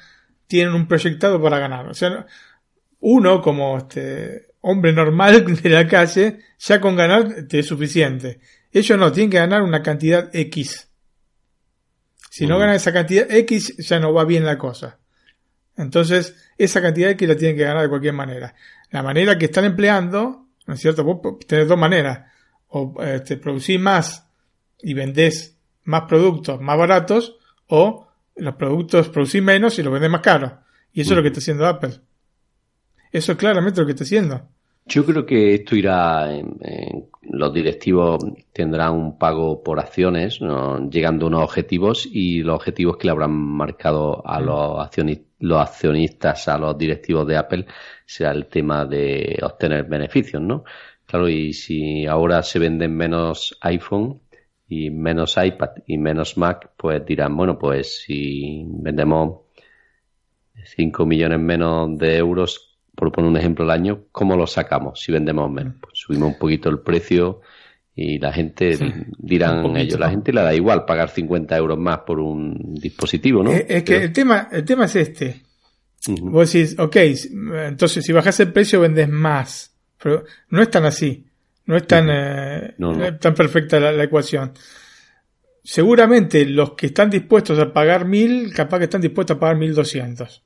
[0.47, 1.89] tienen un proyectado para ganar.
[1.89, 2.27] O sea,
[3.01, 8.41] uno como este hombre normal de la calle, ya con ganar te es suficiente.
[8.73, 10.89] Ellos no, tienen que ganar una cantidad X.
[12.31, 14.99] Si no ganan esa cantidad X, ya no va bien la cosa.
[15.77, 18.55] Entonces, esa cantidad que la tienen que ganar de cualquier manera.
[18.91, 21.05] La manera que están empleando, ¿no es cierto?
[21.05, 22.31] Vos tenés dos maneras.
[22.69, 24.27] O este, producís más
[24.83, 27.37] y vendés más productos más baratos,
[27.69, 30.53] o los productos producís menos y los vendés más caros.
[30.93, 32.01] Y eso es lo que está haciendo Apple.
[33.13, 34.49] Eso es claramente lo que está haciendo.
[34.89, 36.59] Yo creo que esto irá, en,
[37.23, 40.39] los directivos tendrán un pago por acciones,
[40.91, 45.61] llegando a unos objetivos y los objetivos que le habrán marcado a los accionistas, los
[45.61, 47.67] accionistas, a los directivos de Apple,
[48.07, 50.65] será el tema de obtener beneficios, ¿no?
[51.05, 54.21] Claro, y si ahora se venden menos iPhone
[54.69, 59.41] y menos iPad y menos Mac, pues dirán, bueno, pues si vendemos
[60.65, 65.13] 5 millones menos de euros, por poner un ejemplo al año, ¿cómo lo sacamos si
[65.13, 65.75] vendemos menos?
[65.81, 67.43] Pues subimos un poquito el precio
[67.95, 68.77] y la gente
[69.19, 73.53] dirán ellos, la gente le da igual pagar 50 euros más por un dispositivo, ¿no?
[73.53, 75.43] Es, que el tema, el tema es este.
[76.09, 76.97] Vos decís, ok,
[77.67, 81.27] entonces si bajas el precio vendes más, pero no es tan así,
[81.67, 82.75] no es tan, eh,
[83.21, 84.53] tan perfecta la, ecuación.
[85.63, 89.75] Seguramente los que están dispuestos a pagar mil, capaz que están dispuestos a pagar mil
[89.75, 90.43] doscientos.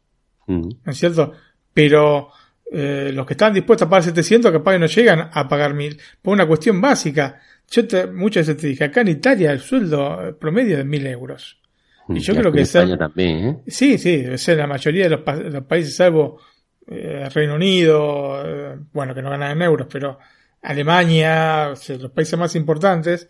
[0.47, 1.33] ¿No es cierto?
[1.75, 2.31] Pero
[2.73, 6.01] eh, los que están dispuestos a pagar 700 capaz que no llegan a pagar 1000
[6.23, 7.41] por una cuestión básica.
[7.69, 11.07] Yo te, muchas veces te dije, acá en Italia el sueldo promedio es de 1000
[11.09, 11.61] euros.
[12.09, 13.57] Y mm, yo creo que España también, ¿eh?
[13.67, 16.41] Sí, sí, debe ser la mayoría de los, países, salvo
[16.87, 20.19] eh, Reino Unido, eh, bueno, que no ganan en euros, pero
[20.63, 23.29] Alemania, los países más importantes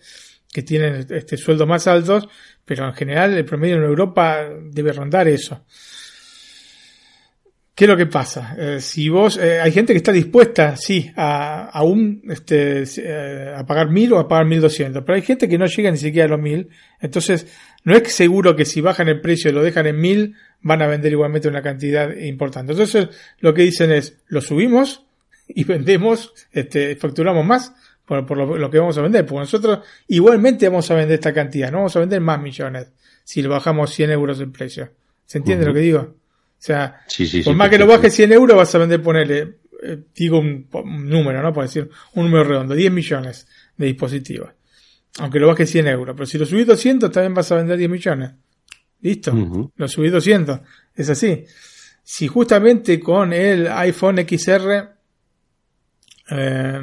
[0.53, 2.29] que tienen este sueldo más altos,
[2.65, 5.65] pero en general el promedio en Europa debe rondar eso.
[7.81, 8.55] ¿Qué es lo que pasa?
[8.59, 13.55] Eh, si vos, eh, hay gente que está dispuesta, sí, a, a un, este, eh,
[13.57, 15.97] a pagar mil o a pagar mil doscientos, pero hay gente que no llega ni
[15.97, 16.69] siquiera a los mil,
[17.01, 17.47] entonces
[17.85, 20.89] no es seguro que si bajan el precio y lo dejan en mil, van a
[20.89, 22.73] vender igualmente una cantidad importante.
[22.73, 23.09] Entonces
[23.39, 25.07] lo que dicen es, lo subimos
[25.49, 27.73] y vendemos, este, facturamos más
[28.05, 31.73] por, por lo, que vamos a vender, porque nosotros igualmente vamos a vender esta cantidad,
[31.73, 32.93] no vamos a vender más millones
[33.25, 34.91] si lo bajamos 100 euros el precio.
[35.25, 36.20] ¿Se entiende lo que digo?
[36.61, 37.01] O sea,
[37.43, 40.69] por más que lo baje 100 euros, vas a vender, ponerle, eh, digo un,
[41.09, 41.55] número, ¿no?
[41.55, 43.49] Por decir, un número redondo, 10 millones
[43.79, 44.51] de dispositivos.
[45.21, 46.15] Aunque lo baje 100 euros.
[46.15, 48.33] Pero si lo subís 200, también vas a vender 10 millones.
[49.01, 49.71] Listo.
[49.75, 50.61] Lo subís 200.
[50.95, 51.47] Es así.
[52.03, 54.91] Si justamente con el iPhone XR
[56.31, 56.81] eh,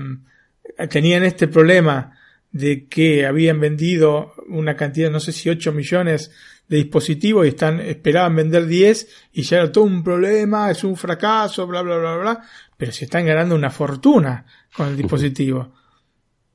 [0.89, 2.16] tenían este problema
[2.57, 6.31] de que habían vendido una cantidad, no sé si 8 millones
[6.67, 10.95] de dispositivos y están, esperaban vender 10 y ya era todo un problema, es un
[10.95, 12.41] fracaso, bla, bla, bla, bla,
[12.75, 14.45] pero se están ganando una fortuna
[14.75, 15.73] con el dispositivo.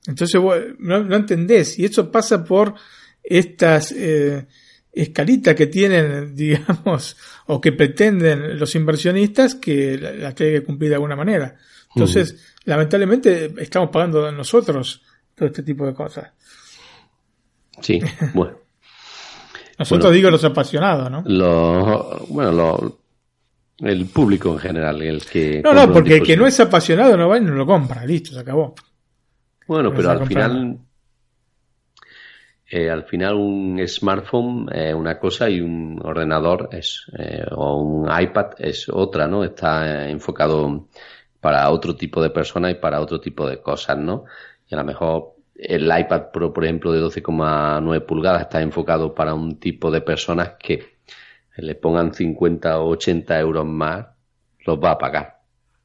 [0.06, 0.40] Entonces
[0.78, 2.74] no, no entendés y eso pasa por
[3.22, 4.46] estas eh,
[4.92, 10.96] escalitas que tienen, digamos, o que pretenden los inversionistas que las tienen que cumplir de
[10.96, 11.56] alguna manera.
[11.94, 15.02] Entonces, lamentablemente estamos pagando nosotros
[15.34, 16.30] todo este tipo de cosas.
[17.80, 18.00] Sí,
[18.34, 18.58] bueno.
[19.78, 21.22] Nosotros digo los apasionados, ¿no?
[22.28, 22.98] bueno,
[23.78, 25.60] el público en general, el que...
[25.62, 28.32] No, no, porque el que no es apasionado no va y no lo compra, listo,
[28.32, 28.74] se acabó.
[29.66, 30.78] Bueno, pero al final...
[32.74, 38.08] Eh, al final un smartphone es una cosa y un ordenador es eh, o un
[38.08, 39.44] iPad es otra, ¿no?
[39.44, 40.88] Está enfocado
[41.38, 44.24] para otro tipo de personas y para otro tipo de cosas, ¿no?
[44.72, 49.58] A lo mejor el iPad Pro, por ejemplo, de 12,9 pulgadas está enfocado para un
[49.58, 50.92] tipo de personas que
[51.56, 54.06] le pongan 50 o 80 euros más,
[54.64, 55.40] los va a pagar.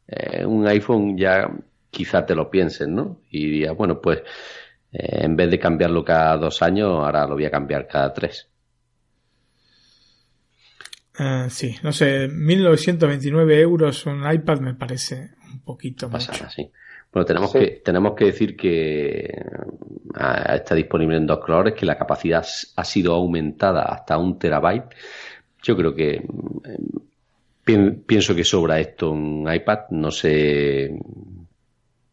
[0.08, 1.52] Eh, un iPhone ya
[1.92, 3.22] quizá te lo piensen, ¿no?
[3.30, 4.20] Y diría, bueno, pues
[4.92, 8.50] eh, en vez de cambiarlo cada dos años, ahora lo voy a cambiar cada tres.
[11.20, 16.30] Eh, sí, no sé, 1929 euros un iPad me parece un poquito más.
[16.56, 16.72] Sí.
[17.12, 19.44] Bueno, tenemos, que, tenemos que decir que
[20.16, 22.46] ah, está disponible en dos colores, que la capacidad
[22.76, 24.96] ha sido aumentada hasta un terabyte.
[25.64, 29.90] Yo creo que mm, pienso que sobra esto un iPad.
[29.92, 30.92] No sé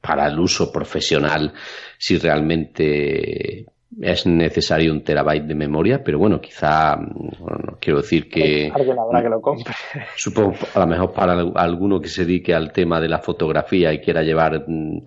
[0.01, 1.53] para el uso profesional
[1.99, 3.67] si realmente
[4.01, 8.71] es necesario un terabyte de memoria, pero bueno, quizá, no quiero decir que...
[8.75, 9.75] Alguien habrá que lo compre.
[10.17, 14.01] Supongo, a lo mejor para alguno que se dedique al tema de la fotografía y
[14.01, 14.99] quiera llevar mm,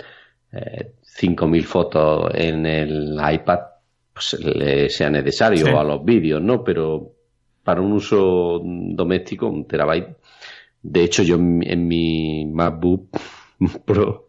[0.54, 3.60] eh, 5.000 fotos en el iPad,
[4.14, 6.64] pues le sea necesario, o a los vídeos, ¿no?
[6.64, 7.12] Pero
[7.64, 10.16] para un uso doméstico, un terabyte.
[10.82, 13.10] De hecho, yo en mi MacBook
[13.86, 14.28] Pro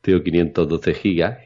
[0.00, 1.45] tengo 512 gigas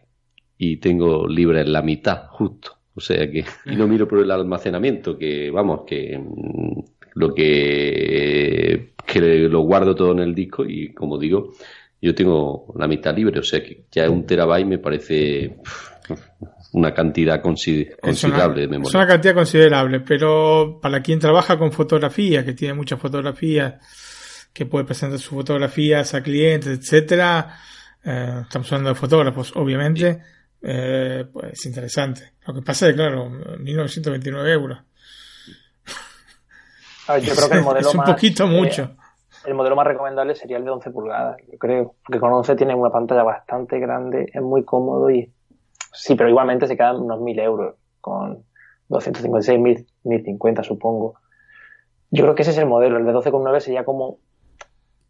[0.62, 2.76] y tengo libre la mitad, justo.
[2.94, 6.80] O sea que, y no miro por el almacenamiento, que vamos, que mm,
[7.14, 11.54] lo que, que lo guardo todo en el disco y como digo,
[12.02, 15.56] yo tengo la mitad libre, o sea que ya un terabyte me parece
[16.72, 18.88] una cantidad considerable de memoria.
[18.90, 23.76] Es una cantidad considerable, pero para quien trabaja con fotografía, que tiene muchas fotografías,
[24.52, 27.56] que puede presentar sus fotografías a clientes, etcétera,
[28.04, 30.20] eh, estamos hablando de fotógrafos, obviamente.
[30.62, 32.32] Eh, pues interesante.
[32.46, 34.78] Lo que pasa es que, claro, 1929 euros.
[37.22, 38.90] yo creo que el modelo es un poquito eh, mucho.
[39.46, 41.94] el modelo más recomendable sería el de 11 pulgadas, yo creo.
[42.04, 45.32] Porque con 11 tiene una pantalla bastante grande, es muy cómodo y.
[45.92, 48.44] Sí, pero igualmente se quedan unos 1000 euros con
[48.88, 51.14] 256, 1050, supongo.
[52.10, 52.98] Yo creo que ese es el modelo.
[52.98, 54.18] El de 12,9 sería como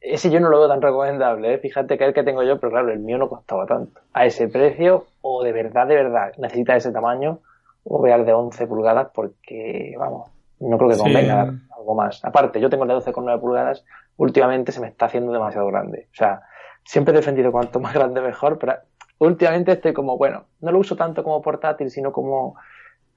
[0.00, 1.58] ese yo no lo veo tan recomendable, ¿eh?
[1.58, 4.00] fíjate que el que tengo yo, pero claro, el mío no costaba tanto.
[4.14, 7.40] A ese precio, o de verdad, de verdad, necesita ese tamaño,
[7.84, 10.30] o real de 11 pulgadas, porque, vamos,
[10.60, 12.24] no creo que convenga algo más.
[12.24, 13.84] Aparte, yo tengo el de 12,9 pulgadas,
[14.16, 16.08] últimamente se me está haciendo demasiado grande.
[16.12, 16.42] O sea,
[16.84, 18.76] siempre he defendido cuanto más grande mejor, pero
[19.18, 22.56] últimamente estoy como, bueno, no lo uso tanto como portátil, sino como,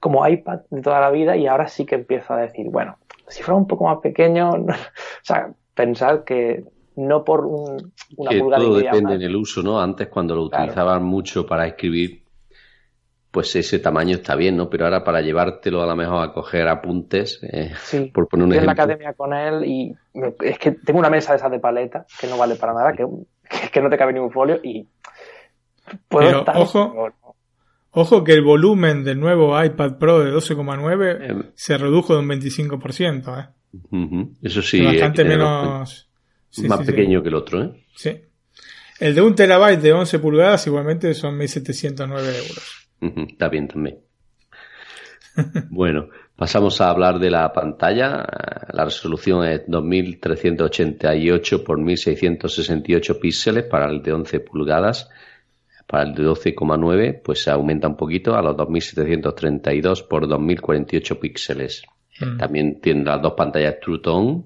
[0.00, 3.42] como iPad de toda la vida, y ahora sí que empiezo a decir, bueno, si
[3.42, 4.66] fuera un poco más pequeño, o
[5.22, 6.64] sea, pensar que
[6.96, 9.80] no por un, una que todo depende en el uso, ¿no?
[9.80, 12.22] Antes cuando lo utilizaban mucho para escribir,
[13.30, 14.70] pues ese tamaño está bien, ¿no?
[14.70, 17.72] Pero ahora para llevártelo a lo mejor a coger apuntes, eh,
[18.14, 18.60] por poner un ejemplo.
[18.60, 19.94] en la academia con él y
[20.40, 23.06] es que tengo una mesa de esas de paleta que no vale para nada, que,
[23.72, 24.86] que no te cabe ni un folio y
[26.08, 27.10] puedo Pero, ojo,
[27.90, 32.28] ojo que el volumen del nuevo iPad Pro de 12,9 eh, se redujo de un
[32.28, 33.48] 25%, ¿eh?
[34.40, 34.84] Eso sí.
[34.84, 36.08] Bastante menos
[36.68, 37.84] más pequeño que el otro, ¿eh?
[37.96, 38.20] Sí.
[39.00, 42.88] El de un terabyte de 11 pulgadas igualmente son 1.709 euros.
[43.28, 43.98] Está bien también.
[45.70, 48.24] bueno, pasamos a hablar de la pantalla.
[48.72, 55.10] La resolución es 2388 por 1668 píxeles para el de 11 pulgadas.
[55.86, 61.82] Para el de 12,9 pues se aumenta un poquito a los 2732 por 2048 píxeles.
[62.20, 62.38] Mm.
[62.38, 64.44] También tiene las dos pantallas True Tone.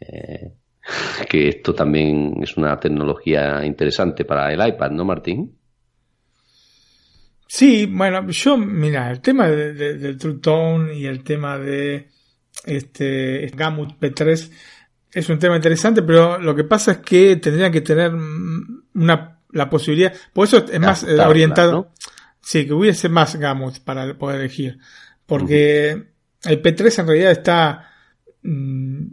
[0.00, 0.52] Eh,
[1.28, 5.56] que esto también es una tecnología interesante para el iPad, ¿no, Martín?
[7.46, 12.08] Sí, bueno, yo, mira, el tema del True Tone y el tema de
[12.64, 14.50] este Gamut P3
[15.12, 19.68] es un tema interesante, pero lo que pasa es que tendrían que tener una, la
[19.68, 21.92] posibilidad, por eso es más eh, orientado,
[22.40, 24.78] sí, que hubiese más Gamut para poder elegir,
[25.26, 25.90] porque
[26.44, 27.90] el P3 en realidad está
[28.42, 29.06] mm,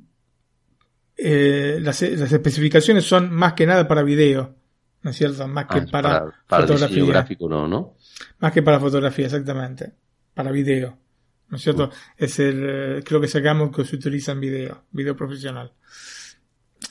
[1.17, 4.55] eh, las, especificaciones son más que nada para video,
[5.01, 5.47] ¿no es cierto?
[5.47, 7.05] Más que ah, para, fotografía.
[7.05, 7.95] gráfico no, ¿no?
[8.39, 9.93] Más que para fotografía, exactamente.
[10.33, 10.97] Para video.
[11.49, 11.87] ¿No es cierto?
[11.87, 11.91] Mm.
[12.17, 15.71] Es el, creo que sacamos que se utiliza en video, video profesional.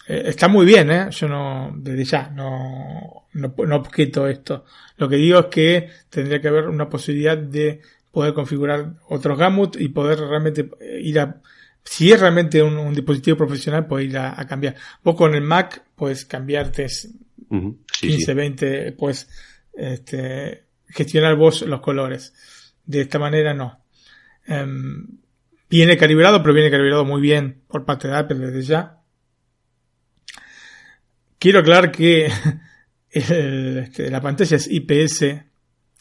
[0.09, 1.09] Eh, está muy bien, ¿eh?
[1.11, 4.64] Yo no, desde ya, no, no, no objeto esto.
[4.97, 9.77] Lo que digo es que tendría que haber una posibilidad de poder configurar otros gamut
[9.79, 10.70] y poder realmente
[11.01, 11.41] ir a,
[11.87, 14.74] si es realmente un, dispositivo profesional, puedes ir a, cambiar.
[15.03, 16.89] Vos con el Mac puedes cambiarte
[18.01, 19.28] 15, 20, pues
[19.72, 22.34] este, gestionar vos los colores.
[22.84, 23.80] De esta manera no.
[24.47, 25.07] Em,
[25.70, 29.01] viene calibrado, pero viene calibrado muy bien por parte de Apple desde ya.
[31.39, 32.28] Quiero aclarar que
[33.11, 35.22] este, la pantalla es IPS,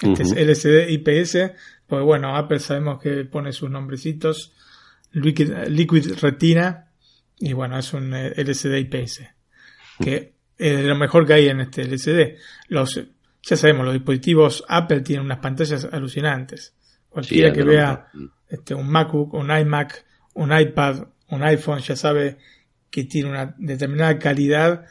[0.02, 1.52] este es LCD IPS,
[1.86, 4.52] pues bueno, Apple sabemos que pone sus nombrecitos
[5.16, 6.92] Liquid, Retina
[7.38, 9.22] y bueno, es un eh, LCD IPS
[10.00, 12.38] que es lo mejor que hay en este LCD.
[12.70, 13.02] Los,
[13.42, 16.74] ya sabemos, los dispositivos Apple tienen unas pantallas alucinantes.
[17.10, 18.08] Cualquiera que vea
[18.50, 22.38] este, un MacBook, un iMac, un iPad un iPhone ya sabe
[22.90, 24.86] que tiene una determinada calidad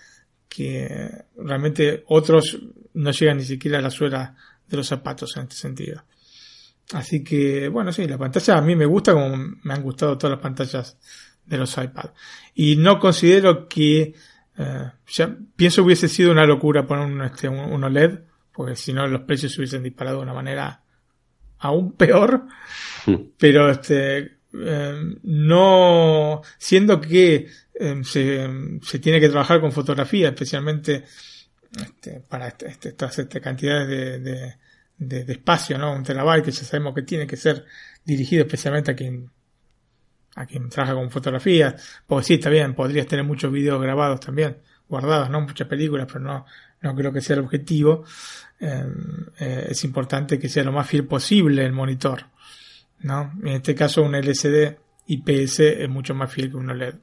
[0.48, 2.58] que realmente otros
[2.94, 6.04] no llegan ni siquiera a la suela de los zapatos en este sentido.
[6.92, 10.36] Así que, bueno, sí, la pantalla a mí me gusta como me han gustado todas
[10.36, 10.98] las pantallas
[11.46, 12.10] de los iPad.
[12.54, 14.14] Y no considero que,
[14.56, 18.20] eh, ya pienso hubiese sido una locura poner un, este, un, OLED,
[18.52, 20.82] porque si no los precios se hubiesen disparado de una manera
[21.58, 22.46] aún peor.
[23.38, 28.48] Pero este, eh, no, siendo que eh, se,
[28.82, 31.04] se, tiene que trabajar con fotografía, especialmente
[31.76, 34.56] este, para este, este, estas cantidades de, de,
[34.98, 35.92] de, de, espacio, ¿no?
[35.94, 37.64] Un terabyte que ya sabemos que tiene que ser
[38.04, 39.30] dirigido especialmente a quien
[40.36, 41.76] a quien trabaja con fotografía,
[42.06, 45.40] pues sí, está bien, podrías tener muchos videos grabados también, guardados, ¿no?
[45.40, 46.44] Muchas películas, pero no,
[46.80, 48.04] no creo que sea el objetivo.
[48.58, 48.84] Eh,
[49.38, 52.26] eh, es importante que sea lo más fiel posible el monitor,
[53.00, 53.32] ¿no?
[53.42, 54.76] En este caso un LCD
[55.06, 56.94] IPS es mucho más fiel que un OLED.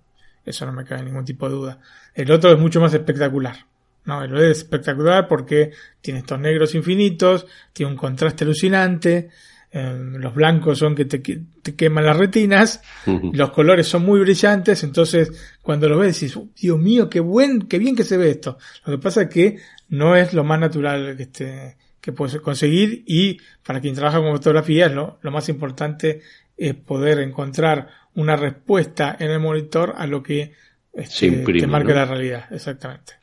[0.43, 1.79] Eso no me cabe ningún tipo de duda.
[2.13, 3.67] El otro es mucho más espectacular.
[4.05, 5.71] No, OLED es espectacular porque
[6.01, 9.29] tiene estos negros infinitos, tiene un contraste alucinante,
[9.73, 15.31] Em, los blancos son que te, queman las retinas, los colores son muy brillantes, entonces
[15.61, 18.57] cuando lo ves dices, Dios mío, qué buen, qué bien que se ve esto.
[18.85, 23.05] Lo que pasa es que no es lo más natural que, este, que puedes conseguir
[23.07, 26.19] y para quien trabaja con fotografía lo, lo más importante
[26.57, 30.51] es poder encontrar una respuesta en el monitor a lo que
[30.91, 33.20] este, te marca la realidad, exactamente.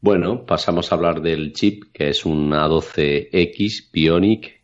[0.00, 4.62] Bueno, pasamos a hablar del chip, que es un A12X Bionic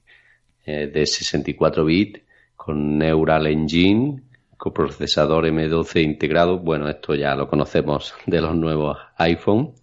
[0.66, 2.20] eh, de 64 bits
[2.56, 4.22] con Neural Engine,
[4.56, 6.58] con procesador M12 integrado.
[6.58, 9.74] Bueno, esto ya lo conocemos de los nuevos iPhone.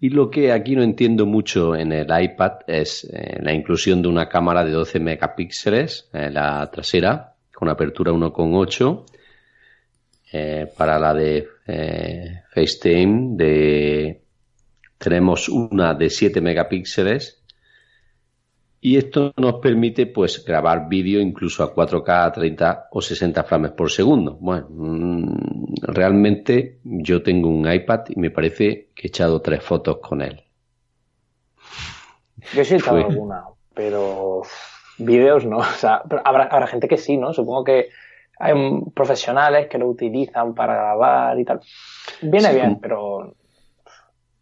[0.00, 4.08] Y lo que aquí no entiendo mucho en el iPad es eh, la inclusión de
[4.08, 9.04] una cámara de 12 megapíxeles en la trasera con apertura 1.8
[10.32, 11.48] eh, para la de
[12.54, 14.22] FaceTime de
[14.98, 17.42] tenemos una de 7 megapíxeles
[18.80, 23.72] y esto nos permite pues grabar vídeo incluso a 4K, a 30 o 60 frames
[23.72, 24.36] por segundo.
[24.40, 29.98] Bueno, mm, realmente yo tengo un iPad y me parece que he echado tres fotos
[29.98, 30.42] con él.
[32.54, 34.42] Yo sí he echado alguna, pero
[34.98, 35.58] vídeos no.
[35.58, 37.32] O sea, habrá, habrá gente que sí, ¿no?
[37.32, 37.88] Supongo que
[38.38, 38.52] hay
[38.94, 41.60] profesionales que lo utilizan para grabar y tal.
[42.22, 43.34] Viene bien, pero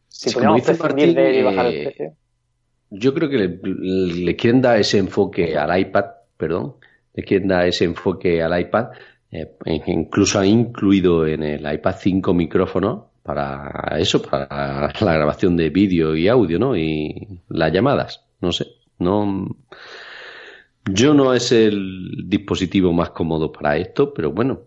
[0.09, 2.17] si sí, pudiéramos prescindir de bajar el precio
[2.97, 6.05] yo creo que le, quieren dar ese enfoque al iPad,
[6.37, 6.75] perdón,
[7.13, 8.89] le quieren dar ese enfoque al iPad.
[9.31, 15.71] Eh, incluso han incluido en el iPad 5 micrófonos para eso, para la grabación de
[15.71, 16.77] vídeo y audio, ¿no?
[16.77, 18.25] Y las llamadas.
[18.41, 18.67] No sé,
[18.99, 19.57] no.
[20.87, 24.61] Yo no es el dispositivo más cómodo para esto, pero bueno,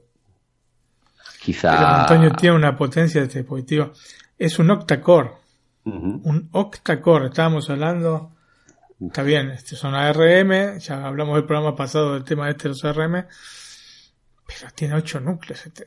[1.42, 2.02] quizá.
[2.02, 3.92] Antonio tiene una potencia de este dispositivo.
[4.38, 5.32] Es un octa-core.
[5.84, 8.32] Un octa-core, estábamos hablando.
[9.00, 12.84] Está bien, este son ARM, ya hablamos del programa pasado del tema este de los
[12.84, 13.26] ARM,
[14.48, 15.86] pero tiene 8 núcleos este,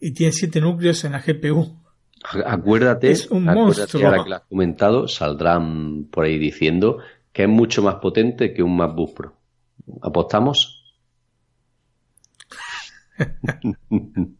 [0.00, 1.74] y tiene 7 núcleos en la GPU.
[2.44, 4.04] Acuérdate, es un monstruo.
[4.04, 6.98] ahora que lo has comentado, saldrán por ahí diciendo
[7.32, 9.35] que es mucho más potente que un MacBook Pro.
[10.02, 10.84] ¿Apostamos?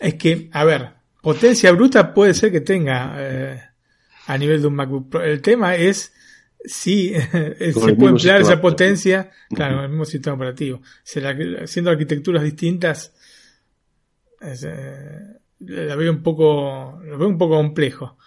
[0.00, 3.58] es que, a ver, Potencia bruta puede ser que tenga eh,
[4.26, 5.22] a nivel de un MacBook Pro.
[5.22, 6.12] El tema es
[6.62, 7.14] si
[7.58, 10.82] se puede emplear esa potencia, claro, en el mismo sistema operativo.
[11.02, 13.14] Siendo arquitecturas distintas,
[14.42, 18.18] eh, la veo un poco, lo veo un poco complejo.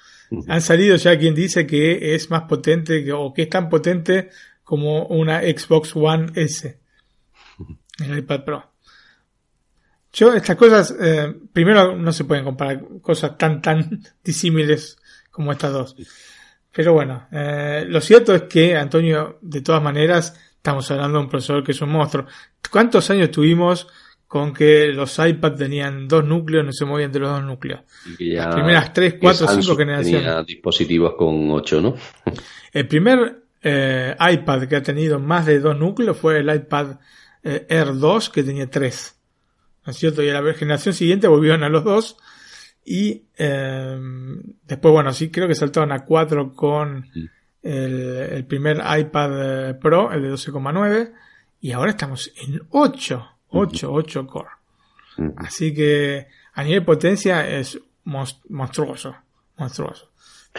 [0.48, 4.32] Han salido ya quien dice que es más potente o que es tan potente
[4.68, 6.78] como una Xbox One S,
[8.06, 8.72] el iPad Pro.
[10.12, 14.98] Yo, estas cosas, eh, primero no se pueden comparar cosas tan, tan disímiles
[15.32, 15.96] como estas dos.
[16.74, 21.30] Pero bueno, eh, lo cierto es que, Antonio, de todas maneras, estamos hablando de un
[21.30, 22.26] procesador que es un monstruo.
[22.70, 23.88] ¿Cuántos años tuvimos
[24.28, 27.84] con que los iPad tenían dos núcleos, no se movían de los dos núcleos?
[28.20, 30.46] Las primeras tres, cuatro, cinco generaciones.
[30.46, 31.96] dispositivos con ocho, ¿no?
[32.74, 36.98] el primer eh, iPad que ha tenido más de dos núcleos fue el iPad
[37.44, 39.18] Air 2, que tenía tres.
[39.88, 40.22] ¿no es cierto?
[40.22, 42.18] Y a la generación siguiente volvieron a los dos.
[42.84, 43.98] Y eh,
[44.66, 47.06] después, bueno, sí, creo que saltaron a 4 con
[47.64, 51.14] el, primer iPad eh, Pro, el de 12,9.
[51.62, 54.50] Y ahora estamos en 8, 8, 8 core.
[55.38, 59.16] Así que a nivel potencia es monstruoso,
[59.56, 60.12] monstruoso.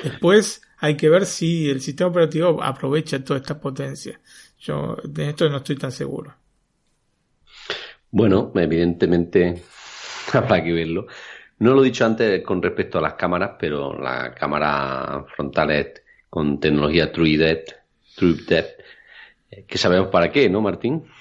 [0.02, 4.20] Después hay que ver si el sistema operativo aprovecha toda esta potencia.
[4.58, 6.34] Yo de esto no estoy tan seguro.
[8.10, 9.62] Bueno, evidentemente
[10.32, 11.06] habrá que verlo.
[11.58, 16.02] No lo he dicho antes con respecto a las cámaras, pero la cámara frontal es
[16.30, 17.72] con tecnología True Depth,
[18.14, 18.78] True Depth
[19.66, 21.04] que sabemos para qué, ¿no, Martín?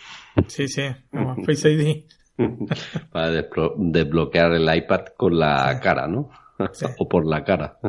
[0.47, 0.83] Sí, sí,
[1.47, 2.03] Face ID.
[3.11, 6.29] para desbloquear el iPad con la cara, ¿no?
[6.99, 7.79] o por la cara.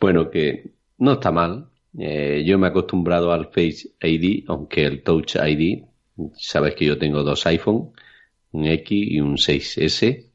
[0.00, 1.68] Bueno, que no está mal.
[1.98, 5.84] Eh, yo me he acostumbrado al Face ID, aunque el Touch ID,
[6.36, 7.92] sabes que yo tengo dos iPhone,
[8.52, 10.26] un X y un 6S.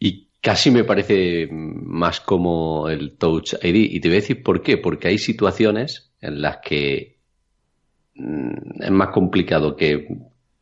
[0.00, 3.76] Y casi me parece más como el Touch ID.
[3.92, 4.78] Y te voy a decir por qué.
[4.78, 7.18] Porque hay situaciones en las que
[8.14, 10.08] mm, es más complicado que,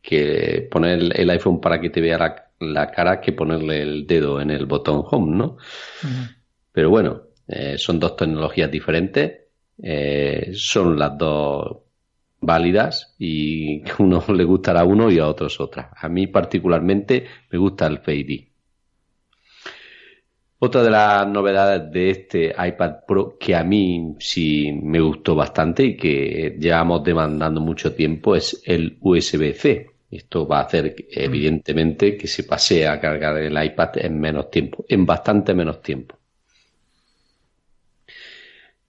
[0.01, 4.41] que poner el iPhone para que te vea la, la cara que ponerle el dedo
[4.41, 5.57] en el botón home, ¿no?
[6.71, 9.41] Pero bueno, eh, son dos tecnologías diferentes,
[9.81, 11.77] eh, son las dos
[12.39, 15.91] válidas y a uno le gustará uno y a otros otra.
[15.95, 18.51] A mí particularmente me gusta el Face
[20.59, 25.83] Otra de las novedades de este iPad Pro que a mí sí me gustó bastante
[25.83, 29.96] y que llevamos demandando mucho tiempo es el USB-C.
[30.09, 34.85] Esto va a hacer, evidentemente, que se pase a cargar el iPad en menos tiempo,
[34.87, 36.17] en bastante menos tiempo.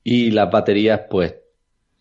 [0.05, 1.35] Y las baterías, pues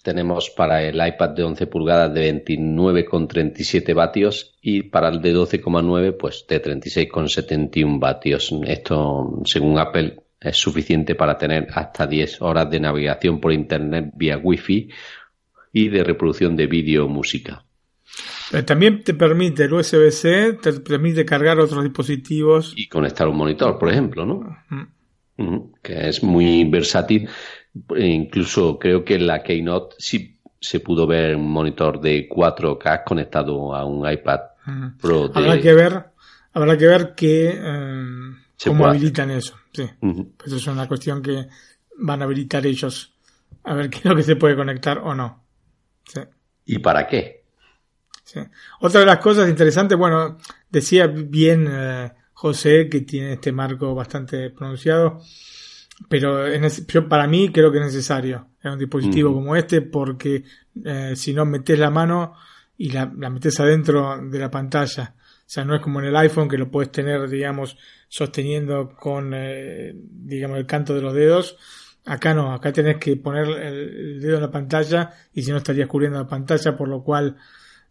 [0.08, 6.16] tenemos para el iPad de 11 pulgadas de 29,37 vatios y para el de 12,9
[6.18, 8.54] pues de 36,71 vatios.
[8.66, 14.38] Esto, según Apple, es suficiente para tener hasta 10 horas de navegación por Internet vía
[14.38, 14.90] Wi-Fi
[15.74, 17.67] y de reproducción de vídeo o música.
[18.54, 22.74] Eh, también te permite el USB-C, te permite cargar otros dispositivos.
[22.76, 24.58] Y conectar un monitor, por ejemplo, ¿no?
[25.82, 27.28] Que es muy versátil.
[27.98, 33.76] Incluso creo que en la Keynote sí se pudo ver un monitor de 4K conectado
[33.76, 34.40] a un iPad
[35.00, 35.32] Pro.
[35.34, 36.06] Habrá que ver,
[36.54, 38.36] habrá que ver que, eh,
[38.66, 39.56] cómo habilitan eso.
[39.72, 39.84] Sí.
[40.00, 41.48] Pues eso es una cuestión que
[42.00, 43.14] van a habilitar ellos.
[43.64, 45.44] A ver qué es lo que se puede conectar o no.
[46.66, 47.37] ¿Y para qué?
[48.82, 50.38] Otra de las cosas interesantes, bueno,
[50.70, 55.22] decía bien eh, José que tiene este marco bastante pronunciado,
[56.10, 56.46] pero
[56.88, 60.44] yo para mí creo que es necesario en un dispositivo como este porque
[60.86, 62.34] eh, si no metes la mano
[62.78, 66.50] y la, metes adentro de la pantalla, o sea, no es como en el iPhone
[66.50, 67.78] que lo puedes tener, digamos,
[68.10, 71.58] sosteniendo con, eh, digamos, el canto de los dedos.
[72.06, 75.88] Acá no, acá tenés que poner el, dedo en la pantalla y si no estarías
[75.88, 77.38] cubriendo la pantalla, por lo cual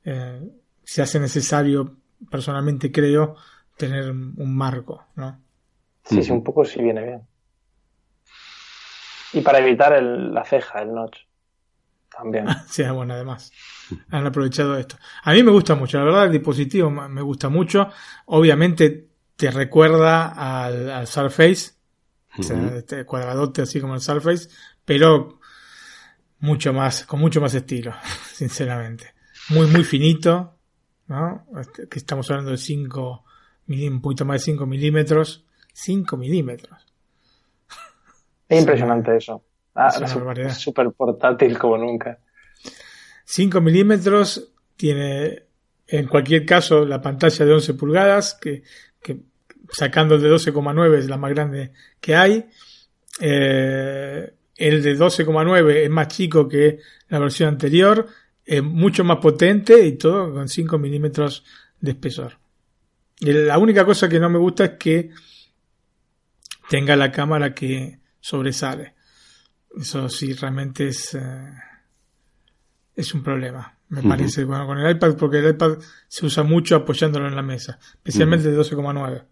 [0.06, 0.40] eh,
[0.84, 1.96] se hace necesario,
[2.30, 3.34] personalmente creo,
[3.76, 5.42] tener un marco, ¿no?
[6.04, 7.22] Sí, sí, un poco sí viene bien.
[9.32, 11.18] Y para evitar el, la ceja, el notch.
[12.16, 12.46] También.
[12.68, 13.50] sí, bueno, además.
[14.10, 14.96] Han aprovechado esto.
[15.24, 17.90] A mí me gusta mucho, la verdad, el dispositivo me gusta mucho.
[18.26, 20.28] Obviamente te recuerda
[20.64, 21.72] al, Surface,
[22.38, 24.48] este cuadradote así como el Surface,
[24.84, 25.40] pero
[26.38, 27.92] mucho más, con mucho más estilo,
[28.32, 29.15] sinceramente
[29.50, 30.54] muy, muy finito,
[31.08, 31.46] ¿no?
[31.60, 33.24] Este, que estamos hablando de 5
[33.68, 35.44] un poquito más de 5 milímetros.
[35.72, 36.86] 5 milímetros.
[38.48, 39.42] Es impresionante eso.
[39.74, 39.88] Ah,
[40.36, 42.18] es súper portátil como nunca.
[43.24, 45.42] 5 milímetros tiene,
[45.88, 48.62] en cualquier caso, la pantalla de 11 pulgadas, que,
[49.02, 49.18] que
[49.70, 52.48] sacando el de 12,9 es la más grande que hay.
[53.20, 56.78] Eh, el de 12,9 es más chico que
[57.08, 58.06] la versión anterior
[58.46, 61.44] es mucho más potente y todo con 5 milímetros
[61.80, 62.38] de espesor.
[63.18, 65.10] Y la única cosa que no me gusta es que
[66.70, 68.94] tenga la cámara que sobresale.
[69.76, 71.52] Eso sí realmente es, eh,
[72.94, 73.76] es un problema.
[73.88, 75.78] Me parece, bueno, con el iPad, porque el iPad
[76.08, 79.24] se usa mucho apoyándolo en la mesa, especialmente de 12,9.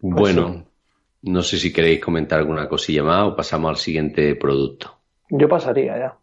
[0.00, 0.66] Bueno,
[1.22, 5.00] no sé si queréis comentar alguna cosilla más o pasamos al siguiente producto.
[5.30, 6.18] Yo pasaría ya.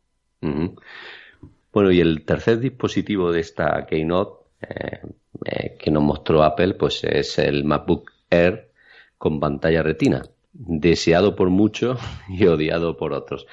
[1.72, 5.00] Bueno, y el tercer dispositivo de esta Keynote eh,
[5.46, 8.70] eh, que nos mostró Apple, pues es el MacBook Air
[9.18, 10.24] con pantalla retina,
[10.54, 13.48] deseado por muchos y odiado por otros.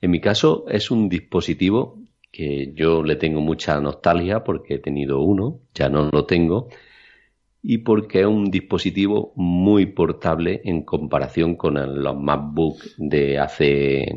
[0.00, 1.98] En mi caso es un dispositivo
[2.30, 6.68] que yo le tengo mucha nostalgia porque he tenido uno, ya no lo tengo,
[7.62, 14.14] y porque es un dispositivo muy portable en comparación con los MacBook de hace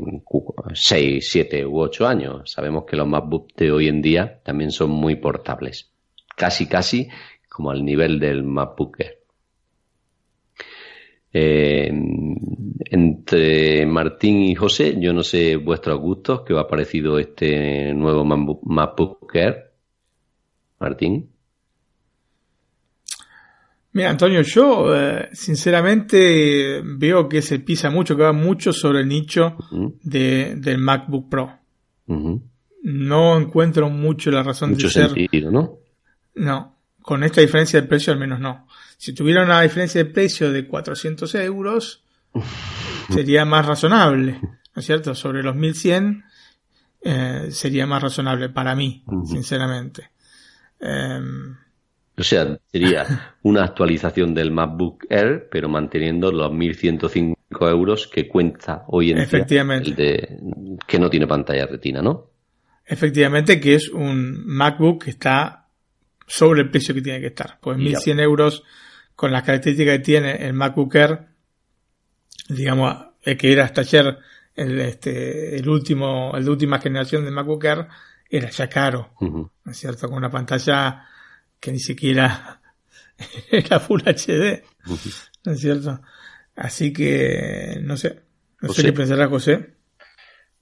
[0.73, 2.51] 6, 7 u 8 años.
[2.51, 5.91] Sabemos que los MacBook de hoy en día también son muy portables,
[6.35, 7.09] casi casi
[7.49, 9.19] como al nivel del MacBook Air.
[11.31, 11.91] Eh,
[12.91, 18.25] entre Martín y José, yo no sé vuestros gustos, ¿qué os ha parecido este nuevo
[18.25, 19.71] MacBook Air?
[20.79, 21.29] Martín.
[23.91, 29.07] Mira, Antonio, yo eh, sinceramente veo que se pisa mucho, que va mucho sobre el
[29.07, 29.57] nicho
[30.03, 31.59] de, del MacBook Pro.
[32.83, 35.09] No encuentro mucho la razón mucho de ser.
[35.09, 35.77] sentido, ¿no?
[36.35, 38.67] No, con esta diferencia de precio al menos no.
[38.97, 42.03] Si tuviera una diferencia de precio de 400 euros,
[43.09, 45.15] sería más razonable, ¿no es cierto?
[45.15, 46.23] Sobre los 1100
[47.01, 50.11] eh, sería más razonable para mí, sinceramente.
[50.79, 51.55] Em,
[52.20, 58.84] o sea, sería una actualización del MacBook Air, pero manteniendo los 1105 euros que cuenta
[58.88, 60.39] hoy en día el de,
[60.86, 62.30] que no tiene pantalla retina, ¿no?
[62.86, 65.67] Efectivamente, que es un MacBook que está
[66.28, 67.57] sobre el precio que tiene que estar.
[67.61, 68.63] Pues 1100 euros
[69.15, 71.20] con las características que tiene el MacBook Air,
[72.49, 74.17] digamos, el que era hasta ayer
[74.55, 77.88] el, este, el último, el de última generación de MacBook Air,
[78.30, 80.07] era ya caro, ¿no es cierto?
[80.07, 81.05] Con una pantalla
[81.60, 82.62] que ni siquiera
[83.51, 84.64] era Full HD,
[85.45, 85.99] ¿no es cierto?
[86.55, 88.22] Así que, no sé,
[88.62, 89.76] no sé qué pensará José.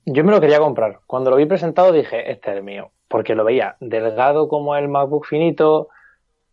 [0.06, 1.00] Yo me lo quería comprar.
[1.08, 4.88] Cuando lo vi presentado dije, este es el mío, porque lo veía delgado como el
[4.88, 5.90] MacBook finito.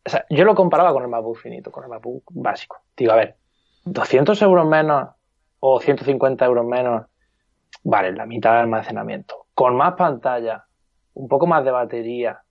[0.04, 2.78] O sea, yo lo comparaba con el MacBook finito, con el MacBook básico.
[2.96, 3.36] Digo, a ver,
[3.84, 5.10] 200 euros menos
[5.60, 7.06] o 150 euros menos,
[7.84, 9.46] vale, la mitad de almacenamiento.
[9.54, 10.66] Con más pantalla,
[11.14, 12.42] un poco más de batería,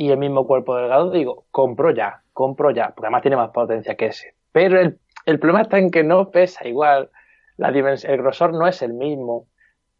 [0.00, 3.96] y el mismo cuerpo delgado, digo, compro ya, compro ya, porque además tiene más potencia
[3.96, 4.32] que ese.
[4.50, 7.10] Pero el, el problema está en que no pesa igual,
[7.58, 9.48] la el grosor no es el mismo.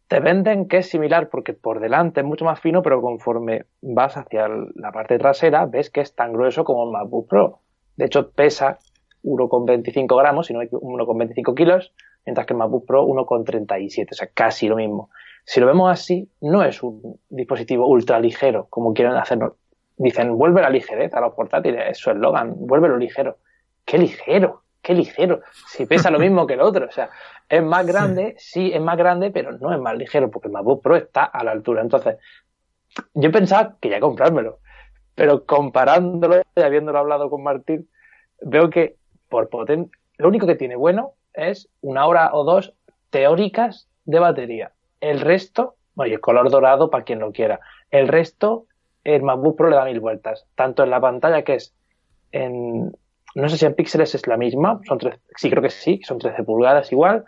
[0.07, 4.17] Te venden que es similar porque por delante es mucho más fino, pero conforme vas
[4.17, 7.59] hacia la parte trasera ves que es tan grueso como el MacBook Pro.
[7.95, 8.79] De hecho, pesa
[9.23, 11.93] 1,25 gramos, si no 1,25 kilos,
[12.25, 15.11] mientras que el MacBook Pro 1,37, o sea, casi lo mismo.
[15.45, 19.60] Si lo vemos así, no es un dispositivo ultra ligero, como quieren hacernos
[20.01, 23.37] dicen, vuelve la ligereza a los portátiles, es su eslogan, vuelve lo ligero.
[23.85, 24.63] ¡Qué ligero!
[24.81, 25.41] ¡Qué ligero!
[25.67, 26.87] Si pesa lo mismo que el otro.
[26.87, 27.09] O sea,
[27.47, 28.71] es más grande, sí.
[28.73, 31.51] es más grande, pero no es más ligero, porque el MacBook Pro está a la
[31.51, 31.81] altura.
[31.81, 32.17] Entonces,
[33.13, 34.59] yo pensaba que ya comprármelo,
[35.13, 37.87] pero comparándolo y habiéndolo hablado con Martín,
[38.41, 38.95] veo que
[39.29, 42.73] por potente, lo único que tiene bueno es una hora o dos
[43.11, 44.71] teóricas de batería.
[44.99, 47.59] El resto, oye, color dorado para quien lo quiera.
[47.91, 48.65] El resto
[49.03, 50.45] el MacBook Pro le da mil vueltas.
[50.55, 51.73] Tanto en la pantalla que es
[52.31, 52.91] en,
[53.35, 56.19] no sé si en píxeles es la misma, son tres, sí creo que sí, son
[56.19, 57.25] 13 pulgadas igual,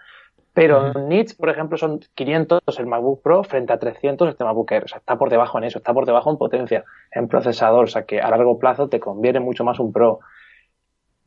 [0.53, 4.71] pero en nits, por ejemplo, son 500 el MacBook Pro frente a 300 este MacBook
[4.71, 4.83] Air.
[4.83, 7.87] O sea, está por debajo en eso, está por debajo en potencia, en procesador, o
[7.87, 10.19] sea que a largo plazo te conviene mucho más un Pro.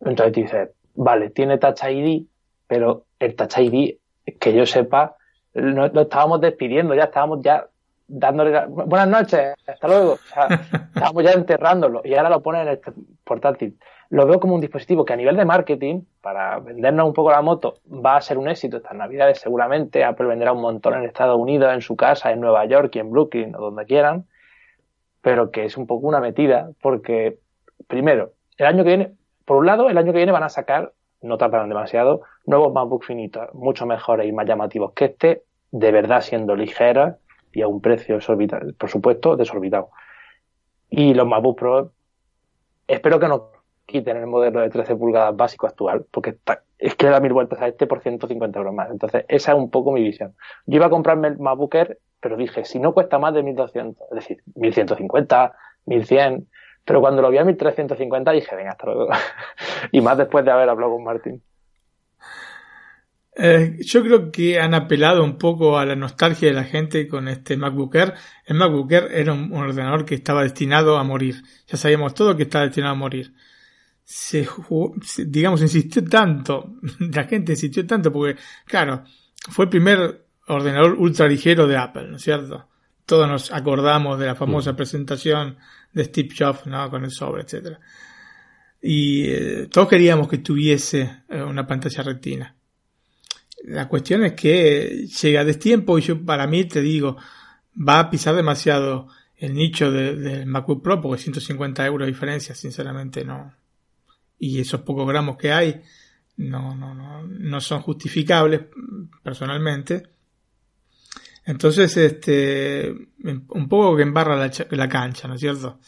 [0.01, 2.25] Entonces te dices, vale, tiene Touch ID,
[2.69, 3.97] pero el Touch ID,
[4.39, 5.17] que yo sepa,
[5.55, 7.67] lo, lo estábamos despidiendo, ya estábamos ya
[8.09, 10.13] dándole buenas noches, hasta luego.
[10.13, 10.49] O sea,
[10.95, 12.93] estamos ya enterrándolo y ahora lo ponen en este
[13.25, 13.79] portátil.
[14.11, 17.43] Lo veo como un dispositivo que a nivel de marketing, para vendernos un poco la
[17.43, 20.05] moto, va a ser un éxito estas navidades seguramente.
[20.05, 23.11] Apple venderá un montón en Estados Unidos, en su casa, en Nueva York y en
[23.11, 24.27] Brooklyn o donde quieran,
[25.21, 27.39] pero que es un poco una metida porque,
[27.89, 29.13] primero, el año que viene,
[29.45, 33.05] por un lado, el año que viene van a sacar, no tardarán demasiado, nuevos MacBook
[33.05, 35.43] finitos, mucho mejores y más llamativos que este,
[35.73, 37.15] de verdad siendo ligeros
[37.57, 38.19] y a un precio
[38.77, 39.89] por supuesto, desorbitado.
[40.91, 41.93] Y los MacBook Pro,
[42.87, 43.51] espero que no
[43.87, 46.37] quiten el modelo de 13 pulgadas básico actual, porque
[46.79, 48.91] es que le da mil vueltas a este por 150 euros más.
[48.91, 50.35] Entonces, esa es un poco mi visión.
[50.67, 54.03] Yo iba a comprarme el MacBook Air, pero dije, si no cuesta más de 1200,
[54.11, 56.49] es decir, 1150, 1100,
[56.85, 59.09] pero cuando lo vi a 1350 dije, venga, hasta luego.
[59.93, 61.43] y más después de haber hablado con Martín.
[63.39, 67.29] Eh, yo creo que han apelado un poco a la nostalgia de la gente con
[67.29, 68.15] este MacBook Air.
[68.47, 71.43] El MacBook Air era un, ordenador que estaba destinado a morir.
[71.67, 73.35] Ya sabíamos todo que estaba destinado a morir.
[74.05, 74.49] Se,
[75.27, 79.05] digamos, insistió tanto, la gente insistió tanto porque, claro,
[79.51, 82.69] fue el primer ordenador ultra ligero de Apple, ¿no es cierto?
[83.05, 84.77] Todos nos acordamos de la famosa mm.
[84.77, 85.59] presentación
[85.93, 86.89] de Steve Jobs, ¿no?
[86.89, 87.81] Con el sobre, etcétera.
[88.81, 92.56] Y eh, todos queríamos que tuviese eh, una pantalla retina
[93.67, 97.17] la cuestión es que llega a destiempo y yo para mí te digo,
[97.77, 102.55] va a pisar demasiado el nicho del de MacBook Pro porque 150 euros de diferencia,
[102.55, 103.53] sinceramente no.
[104.39, 105.83] Y esos pocos gramos que hay
[106.37, 108.63] no, no, no, no son justificables
[109.23, 110.11] personalmente.
[111.45, 112.93] Entonces, este,
[113.23, 115.81] un poco que embarra la, la cancha, ¿no es cierto?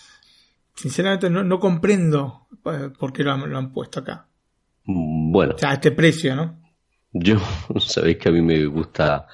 [0.74, 4.26] Sinceramente no, no comprendo eh, por qué lo han, lo han puesto acá.
[4.84, 5.54] Mm, bueno.
[5.54, 6.67] O sea, a este precio, ¿no?
[7.12, 7.38] Yo,
[7.80, 9.26] sabéis que a mí me gusta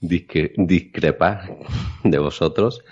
[0.00, 1.58] discrepar
[2.04, 2.82] de vosotros.